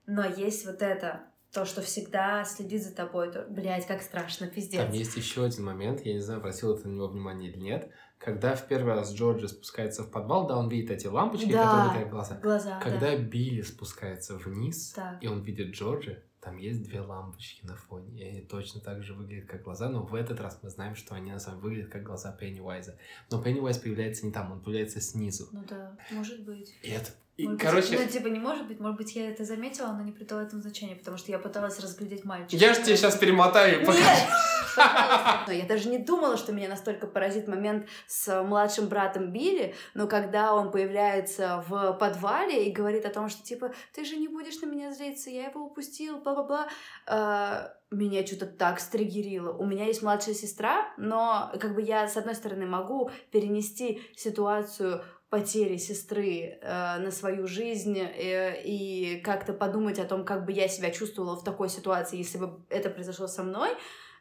Но 0.06 0.24
есть 0.24 0.66
вот 0.66 0.82
это, 0.82 1.22
то, 1.54 1.64
что 1.64 1.80
всегда 1.80 2.44
следит 2.44 2.82
за 2.82 2.94
тобой, 2.94 3.30
то, 3.30 3.46
блядь, 3.48 3.86
как 3.86 4.02
страшно, 4.02 4.48
пиздец. 4.48 4.82
Там 4.82 4.92
есть 4.92 5.16
еще 5.16 5.44
один 5.44 5.64
момент, 5.64 6.04
я 6.04 6.14
не 6.14 6.20
знаю, 6.20 6.40
обратил 6.40 6.76
это 6.76 6.88
на 6.88 6.94
него 6.94 7.06
внимание 7.06 7.50
или 7.50 7.60
нет, 7.60 7.90
когда 8.18 8.56
в 8.56 8.66
первый 8.66 8.94
раз 8.94 9.14
Джорджи 9.14 9.48
спускается 9.48 10.02
в 10.02 10.10
подвал, 10.10 10.46
да, 10.46 10.58
он 10.58 10.68
видит 10.68 10.90
эти 10.90 11.06
лампочки, 11.06 11.52
да, 11.52 11.64
которые 11.64 11.88
выдают 11.88 12.10
глаза. 12.10 12.38
глаза 12.42 12.80
Когда 12.80 13.10
да. 13.10 13.16
Билли 13.18 13.62
спускается 13.62 14.36
вниз, 14.36 14.94
да. 14.96 15.18
и 15.20 15.28
он 15.28 15.42
видит 15.42 15.74
Джорджи, 15.74 16.24
там 16.44 16.58
есть 16.58 16.82
две 16.82 17.00
лампочки 17.00 17.64
на 17.64 17.74
фоне, 17.74 18.20
и 18.20 18.28
они 18.28 18.40
точно 18.42 18.80
так 18.80 19.02
же 19.02 19.14
выглядят, 19.14 19.48
как 19.48 19.62
глаза, 19.62 19.88
но 19.88 20.02
в 20.02 20.14
этот 20.14 20.40
раз 20.40 20.58
мы 20.62 20.68
знаем, 20.68 20.94
что 20.94 21.14
они 21.14 21.32
на 21.32 21.38
самом 21.40 21.60
деле 21.60 21.70
выглядят 21.70 21.92
как 21.92 22.02
глаза 22.02 22.32
Пеннивайза. 22.32 22.98
Но 23.30 23.42
Пеннивайз 23.42 23.78
появляется 23.78 24.26
не 24.26 24.32
там, 24.32 24.52
он 24.52 24.60
появляется 24.60 25.00
снизу. 25.00 25.48
Ну 25.52 25.64
да, 25.68 25.96
может 26.10 26.44
быть. 26.44 26.74
И 26.82 26.90
это... 26.90 27.10
И, 27.36 27.48
Может 27.48 27.62
короче, 27.62 27.96
быть, 27.96 28.06
ну, 28.06 28.12
типа, 28.12 28.28
не 28.28 28.38
может 28.38 28.68
быть, 28.68 28.78
может 28.78 28.96
быть, 28.96 29.16
я 29.16 29.28
это 29.28 29.44
заметила, 29.44 29.88
но 29.88 30.02
не 30.02 30.12
придала 30.12 30.44
этому 30.44 30.62
значения, 30.62 30.94
потому 30.94 31.16
что 31.16 31.32
я 31.32 31.40
пыталась 31.40 31.80
разглядеть 31.80 32.24
мальчика. 32.24 32.54
я 32.64 32.72
же 32.72 32.84
тебе 32.84 32.96
сейчас 32.96 33.16
перемотаю 33.16 33.82
и 33.82 33.84
Нет! 33.84 34.28
Пожалуйста. 34.76 35.52
Я 35.52 35.66
даже 35.66 35.88
не 35.88 35.98
думала, 35.98 36.36
что 36.36 36.52
меня 36.52 36.68
настолько 36.68 37.06
поразит 37.06 37.48
момент 37.48 37.86
с 38.06 38.42
младшим 38.42 38.88
братом 38.88 39.32
Билли, 39.32 39.74
но 39.94 40.06
когда 40.06 40.54
он 40.54 40.70
появляется 40.70 41.64
в 41.68 41.92
подвале 41.94 42.66
и 42.66 42.72
говорит 42.72 43.06
о 43.06 43.10
том, 43.10 43.28
что 43.28 43.42
типа 43.42 43.72
ты 43.94 44.04
же 44.04 44.16
не 44.16 44.28
будешь 44.28 44.60
на 44.60 44.66
меня 44.66 44.92
злиться, 44.92 45.30
я 45.30 45.46
его 45.46 45.62
упустил, 45.62 46.18
бла-бла-бла, 46.18 46.68
э, 47.06 47.68
меня 47.90 48.26
что-то 48.26 48.46
так 48.46 48.80
стригерило. 48.80 49.52
У 49.52 49.64
меня 49.64 49.86
есть 49.86 50.02
младшая 50.02 50.34
сестра, 50.34 50.92
но 50.96 51.52
как 51.60 51.74
бы 51.74 51.82
я, 51.82 52.08
с 52.08 52.16
одной 52.16 52.34
стороны, 52.34 52.66
могу 52.66 53.10
перенести 53.30 54.02
ситуацию 54.16 55.02
потери 55.30 55.78
сестры 55.78 56.58
э, 56.60 56.98
на 56.98 57.10
свою 57.10 57.48
жизнь 57.48 57.98
э, 57.98 58.62
и 58.62 59.20
как-то 59.24 59.52
подумать 59.52 59.98
о 59.98 60.04
том, 60.04 60.24
как 60.24 60.44
бы 60.44 60.52
я 60.52 60.68
себя 60.68 60.90
чувствовала 60.90 61.34
в 61.34 61.42
такой 61.42 61.68
ситуации, 61.68 62.18
если 62.18 62.38
бы 62.38 62.60
это 62.68 62.88
произошло 62.88 63.26
со 63.26 63.42
мной, 63.42 63.70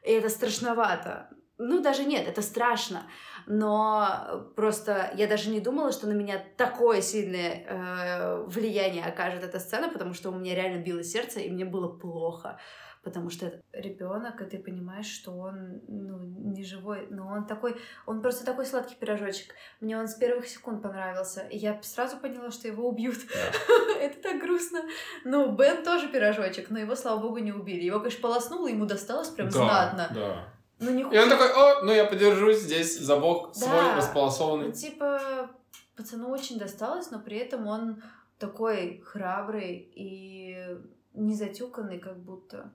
и 0.03 0.11
это 0.11 0.29
страшновато. 0.29 1.29
Ну, 1.57 1.81
даже 1.81 2.03
нет, 2.03 2.27
это 2.27 2.41
страшно. 2.41 3.03
Но 3.45 4.51
просто 4.55 5.11
я 5.15 5.27
даже 5.27 5.49
не 5.49 5.59
думала, 5.59 5.91
что 5.91 6.07
на 6.07 6.13
меня 6.13 6.43
такое 6.57 7.01
сильное 7.01 7.65
э, 7.65 8.43
влияние 8.47 9.05
окажет 9.05 9.43
эта 9.43 9.59
сцена, 9.59 9.89
потому 9.89 10.13
что 10.13 10.29
у 10.29 10.35
меня 10.35 10.55
реально 10.55 10.81
било 10.81 11.03
сердце, 11.03 11.41
и 11.41 11.49
мне 11.49 11.65
было 11.65 11.87
плохо. 11.87 12.59
Потому 13.03 13.29
что 13.29 13.51
ребенок, 13.73 14.41
и 14.41 14.45
ты 14.45 14.57
понимаешь, 14.57 15.07
что 15.07 15.31
он 15.31 15.81
ну, 15.89 16.19
не 16.19 16.63
живой, 16.63 17.07
но 17.09 17.27
он 17.27 17.45
такой, 17.45 17.75
он 18.05 18.21
просто 18.21 18.45
такой 18.45 18.65
сладкий 18.65 18.95
пирожочек. 18.95 19.53
Мне 19.81 19.97
он 19.97 20.07
с 20.07 20.15
первых 20.15 20.47
секунд 20.47 20.81
понравился, 20.81 21.41
и 21.41 21.57
я 21.57 21.81
сразу 21.83 22.15
поняла, 22.17 22.49
что 22.49 22.69
его 22.69 22.87
убьют. 22.87 23.17
Это 23.99 24.21
так 24.21 24.39
грустно. 24.39 24.83
Ну, 25.25 25.53
Бен 25.53 25.83
тоже 25.83 26.07
пирожочек, 26.07 26.69
но 26.69 26.79
его, 26.79 26.95
слава 26.95 27.19
богу, 27.19 27.39
не 27.39 27.51
убили. 27.51 27.83
Его, 27.83 27.99
конечно, 27.99 28.21
полоснуло, 28.21 28.67
ему 28.67 28.85
досталось 28.85 29.29
прям 29.29 29.51
знатно. 29.51 30.09
да. 30.15 30.53
Ну, 30.79 30.91
не 30.91 31.01
И 31.01 31.19
он 31.19 31.29
такой, 31.29 31.51
о, 31.51 31.83
ну 31.83 31.93
я 31.93 32.05
подержусь 32.05 32.59
здесь 32.59 32.99
за 32.99 33.17
бок 33.17 33.55
свой 33.55 33.69
Ну, 33.69 33.95
располосованный. 33.95 34.71
типа, 34.71 35.49
пацану 35.95 36.29
очень 36.29 36.57
досталось, 36.57 37.11
но 37.11 37.19
при 37.19 37.37
этом 37.37 37.67
он 37.67 38.01
такой 38.39 39.01
храбрый 39.05 39.91
и 39.95 40.77
не 41.13 41.35
затюканный, 41.35 41.99
как 41.99 42.17
будто. 42.17 42.73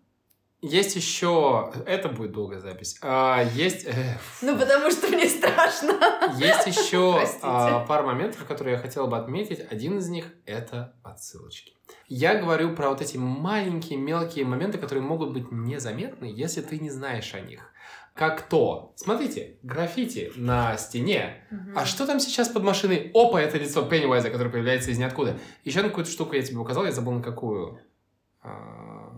Есть 0.61 0.97
еще, 0.97 1.73
это 1.87 2.09
будет 2.09 2.33
долгая 2.33 2.59
запись. 2.59 2.99
А, 3.01 3.45
есть, 3.55 3.87
э, 3.87 4.19
Ну, 4.43 4.59
потому 4.59 4.91
что 4.91 5.07
мне 5.07 5.29
страшно. 5.29 5.93
есть 6.37 6.67
еще 6.67 7.25
а, 7.43 7.85
пара 7.87 8.03
моментов, 8.03 8.45
которые 8.45 8.75
я 8.75 8.81
хотел 8.81 9.07
бы 9.07 9.17
отметить. 9.17 9.65
Один 9.71 9.99
из 9.99 10.09
них 10.09 10.27
это 10.47 10.95
отсылочки. 11.05 11.75
Я 12.09 12.41
говорю 12.41 12.75
про 12.75 12.89
вот 12.91 13.01
эти 13.01 13.17
маленькие 13.17 14.01
мелкие 14.01 14.45
моменты, 14.45 14.79
которые 14.79 15.05
могут 15.05 15.33
быть 15.33 15.53
незаметны, 15.53 16.25
если 16.25 16.61
ты 16.61 16.81
не 16.81 16.91
знаешь 16.91 17.35
о 17.35 17.41
них. 17.41 17.73
Как 18.15 18.43
то, 18.43 18.93
смотрите, 18.97 19.59
граффити 19.63 20.33
на 20.35 20.77
стене. 20.77 21.47
А 21.77 21.87
что 21.87 22.05
там 22.05 22.19
сейчас 22.19 22.49
под 22.49 22.65
машиной? 22.65 23.13
Опа, 23.15 23.41
это 23.41 23.59
лицо 23.59 23.83
Пеннивайза, 23.83 24.29
которое 24.31 24.51
появляется 24.51 24.91
из 24.91 24.99
ниоткуда. 24.99 25.39
Еще 25.63 25.83
на 25.83 25.89
какую-то 25.89 26.11
штуку 26.11 26.35
я 26.35 26.43
тебе 26.43 26.59
указал, 26.59 26.85
я 26.85 26.91
забыл 26.91 27.13
на 27.13 27.23
какую. 27.23 27.81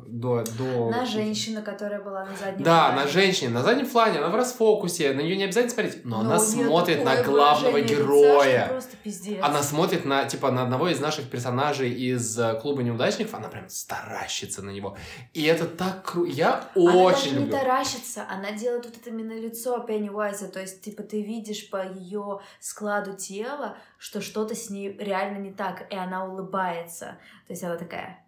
До, 0.07 0.45
до... 0.59 0.91
На 0.91 1.07
женщину, 1.07 1.63
которая 1.63 2.01
была 2.01 2.25
на 2.25 2.37
заднем 2.37 2.63
Да, 2.65 2.87
плане. 2.89 3.01
на 3.03 3.09
женщине, 3.09 3.51
на 3.51 3.63
заднем 3.63 3.87
плане, 3.87 4.19
она 4.19 4.29
в 4.29 4.35
расфокусе, 4.37 5.13
на 5.13 5.21
нее 5.21 5.37
не 5.37 5.45
обязательно 5.45 5.73
смотреть, 5.75 6.05
но, 6.05 6.23
Но 6.23 6.31
она 6.31 6.39
смотрит 6.39 7.05
на 7.05 7.23
главного 7.23 7.77
лица, 7.77 7.95
героя. 7.95 8.81
пиздец. 9.03 9.39
Она 9.43 9.63
смотрит 9.63 10.05
на, 10.05 10.25
типа, 10.25 10.51
на 10.51 10.63
одного 10.63 10.89
из 10.89 11.01
наших 11.01 11.31
персонажей 11.31 11.91
из 11.93 12.39
э, 12.39 12.59
клуба 12.61 12.83
неудачников, 12.83 13.35
она 13.35 13.49
прям 13.49 13.69
старащится 13.69 14.63
на 14.63 14.71
него. 14.71 14.97
И 15.35 15.45
это 15.45 15.67
так 15.67 16.05
круто. 16.05 16.31
Я 16.31 16.65
Она 16.75 16.95
очень 16.97 17.33
люблю. 17.35 17.47
не 17.47 17.51
таращится, 17.53 18.25
она 18.29 18.53
делает 18.53 18.85
вот 18.87 18.97
это 18.97 19.11
именно 19.11 19.33
лицо 19.39 19.79
Пеннивайза, 19.81 20.49
то 20.49 20.61
есть, 20.61 20.83
типа, 20.83 21.03
ты 21.03 21.23
видишь 21.23 21.71
по 21.71 21.85
ее 21.87 22.41
складу 22.61 23.15
тела, 23.17 23.77
что 23.99 24.21
что-то 24.21 24.55
с 24.55 24.71
ней 24.71 24.97
реально 24.99 25.39
не 25.39 25.53
так, 25.53 25.87
и 25.93 25.97
она 25.97 26.25
улыбается. 26.25 27.19
То 27.47 27.53
есть 27.53 27.63
она 27.65 27.77
такая... 27.77 28.25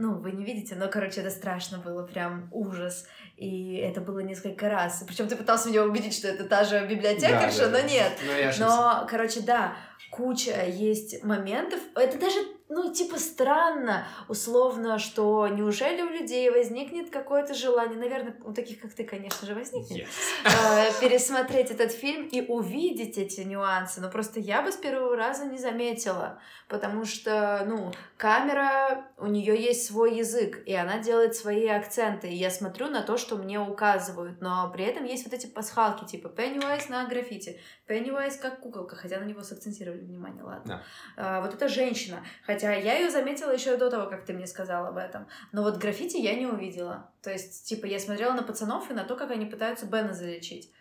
Ну, 0.00 0.14
вы 0.14 0.32
не 0.32 0.44
видите, 0.44 0.76
но, 0.76 0.88
короче, 0.88 1.20
это 1.20 1.28
страшно 1.30 1.76
было, 1.76 2.06
прям 2.06 2.48
ужас. 2.52 3.06
И 3.36 3.74
это 3.76 4.00
было 4.00 4.20
несколько 4.20 4.70
раз. 4.70 5.04
Причем 5.06 5.28
ты 5.28 5.36
пытался 5.36 5.68
меня 5.68 5.84
убедить, 5.84 6.14
что 6.14 6.28
это 6.28 6.44
та 6.44 6.64
же 6.64 6.86
библиотекарша, 6.86 7.66
Да, 7.66 7.66
да, 7.66 7.70
но 7.70 7.78
да. 7.78 7.82
нет. 7.82 8.12
Ну, 8.24 8.32
ошибся. 8.32 8.60
Но, 8.60 9.06
короче, 9.10 9.40
да, 9.40 9.76
куча 10.10 10.64
есть 10.66 11.22
моментов. 11.22 11.80
Это 11.94 12.18
даже, 12.18 12.38
ну, 12.70 12.92
типа, 12.92 13.18
странно, 13.18 14.06
условно, 14.28 14.98
что 14.98 15.48
неужели 15.48 16.02
у 16.02 16.08
людей 16.08 16.48
возникнет 16.50 17.10
какое-то 17.10 17.52
желание, 17.52 17.98
наверное, 17.98 18.36
у 18.44 18.52
таких, 18.52 18.80
как 18.80 18.92
ты, 18.94 19.04
конечно 19.04 19.46
же, 19.46 19.54
возникнет, 19.54 20.06
Yes. 20.06 20.06
э, 20.44 21.00
пересмотреть 21.00 21.70
этот 21.72 21.90
фильм 21.90 22.26
и 22.28 22.40
увидеть 22.46 23.18
эти 23.18 23.40
нюансы. 23.40 24.00
Но 24.00 24.08
просто 24.08 24.38
я 24.38 24.62
бы 24.62 24.70
с 24.70 24.76
первого 24.76 25.16
раза 25.16 25.46
не 25.46 25.58
заметила, 25.58 26.40
потому 26.68 27.04
что, 27.04 27.64
ну, 27.66 27.92
камера, 28.16 29.10
у 29.18 29.26
нее 29.26 29.60
есть 29.60 29.86
свой 29.86 30.16
язык, 30.16 30.62
и 30.64 30.72
она 30.72 30.98
делает 30.98 31.34
свои 31.34 31.66
акценты, 31.66 32.28
и 32.28 32.34
я 32.36 32.50
смотрю 32.50 32.86
на 32.88 33.02
то, 33.02 33.18
что 33.18 33.36
мне 33.36 33.58
указывают, 33.58 34.40
но 34.40 34.70
при 34.72 34.84
этом 34.84 35.04
есть 35.04 35.24
вот 35.24 35.34
эти 35.34 35.46
пасхалки, 35.46 36.04
типа 36.04 36.28
Пеннивайз 36.28 36.88
на 36.88 37.04
граффити, 37.06 37.60
Пеннивайз 37.86 38.36
как 38.36 38.60
куколка, 38.60 38.94
хотя 38.94 39.18
на 39.18 39.24
него 39.24 39.42
сакцентировали 39.42 40.00
внимание, 40.00 40.44
ладно. 40.44 40.84
А, 41.16 41.40
вот 41.40 41.52
эта 41.52 41.66
женщина, 41.68 42.24
хотя 42.46 42.59
я 42.62 42.98
ее 42.98 43.10
заметила 43.10 43.52
еще 43.52 43.76
до 43.76 43.90
того, 43.90 44.08
как 44.08 44.24
ты 44.24 44.32
мне 44.32 44.46
сказал 44.46 44.86
об 44.86 44.96
этом, 44.96 45.26
но 45.52 45.62
вот 45.62 45.78
граффити 45.78 46.16
я 46.16 46.34
не 46.34 46.46
увидела. 46.46 47.10
То 47.22 47.30
есть, 47.30 47.66
типа, 47.66 47.86
я 47.86 47.98
смотрела 47.98 48.32
на 48.32 48.42
пацанов 48.42 48.90
и 48.90 48.94
на 48.94 49.04
то, 49.04 49.16
как 49.16 49.30
они 49.30 49.46
пытаются 49.46 49.86
Бена 49.86 50.14
залечить. 50.14 50.72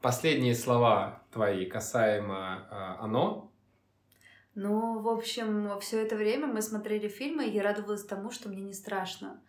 Последние 0.00 0.54
слова 0.54 1.22
твои 1.32 1.66
касаемо 1.66 2.66
э, 2.70 3.02
оно. 3.02 3.50
Ну, 4.54 5.00
в 5.00 5.08
общем, 5.08 5.78
все 5.80 6.02
это 6.02 6.16
время 6.16 6.46
мы 6.46 6.62
смотрели 6.62 7.08
фильмы, 7.08 7.46
и 7.46 7.50
я 7.50 7.62
радовалась 7.62 8.04
тому, 8.04 8.30
что 8.30 8.48
мне 8.48 8.62
не 8.62 8.72
страшно. 8.72 9.40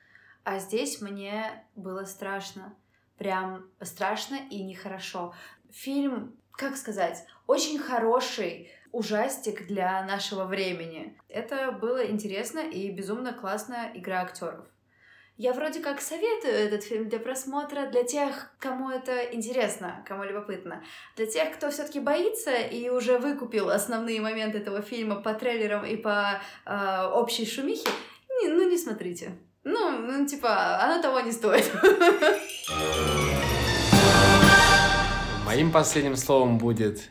А 0.43 0.59
здесь 0.59 1.01
мне 1.01 1.65
было 1.75 2.05
страшно. 2.05 2.75
Прям 3.17 3.69
страшно 3.81 4.35
и 4.49 4.63
нехорошо. 4.63 5.33
Фильм, 5.71 6.35
как 6.51 6.75
сказать, 6.77 7.25
очень 7.47 7.79
хороший 7.79 8.71
ужастик 8.91 9.67
для 9.67 10.04
нашего 10.06 10.45
времени. 10.45 11.17
Это 11.30 11.71
было 11.71 12.06
интересно 12.06 12.60
и 12.60 12.89
безумно 12.91 13.34
классная 13.34 13.91
игра 13.95 14.21
актеров. 14.21 14.65
Я 15.39 15.54
вроде 15.54 15.82
как 15.82 16.02
советую 16.02 16.54
этот 16.54 16.84
фильм 16.84 17.10
для 17.10 17.19
просмотра 17.19 17.86
для 17.91 18.04
тех, 18.04 18.52
кому 18.58 18.89
это 18.89 19.23
интересно, 19.36 20.04
кому 20.08 20.23
любопытно. 20.23 20.84
Для 21.15 21.28
тех, 21.28 21.54
кто 21.56 21.69
все-таки 21.69 22.00
боится 22.00 22.56
и 22.56 22.89
уже 22.89 23.19
выкупил 23.19 23.69
основные 23.69 24.19
моменты 24.19 24.58
этого 24.58 24.82
фильма 24.82 25.21
по 25.21 25.36
трейлерам 25.36 25.86
и 25.86 25.95
по 25.95 26.41
э, 26.65 27.04
общей 27.13 27.45
шумихе, 27.45 27.88
не- 28.41 28.50
ну 28.50 28.67
не 28.67 28.78
смотрите. 28.80 29.38
Ну, 29.63 29.91
ну, 29.91 30.26
типа, 30.26 30.80
оно 30.82 31.02
того 31.04 31.19
не 31.19 31.32
стоит. 31.32 31.71
Моим 35.45 35.71
последним 35.71 36.15
словом 36.15 36.58
будет 36.58 37.10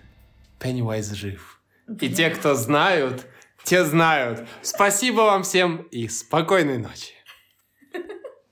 Пеннивайз 0.58 1.10
жив. 1.12 1.55
И 2.00 2.08
те, 2.08 2.30
кто 2.30 2.54
знают, 2.54 3.26
те 3.64 3.84
знают. 3.84 4.46
Спасибо 4.62 5.22
вам 5.22 5.42
всем 5.42 5.82
и 5.90 6.08
спокойной 6.08 6.78
ночи. 6.78 7.15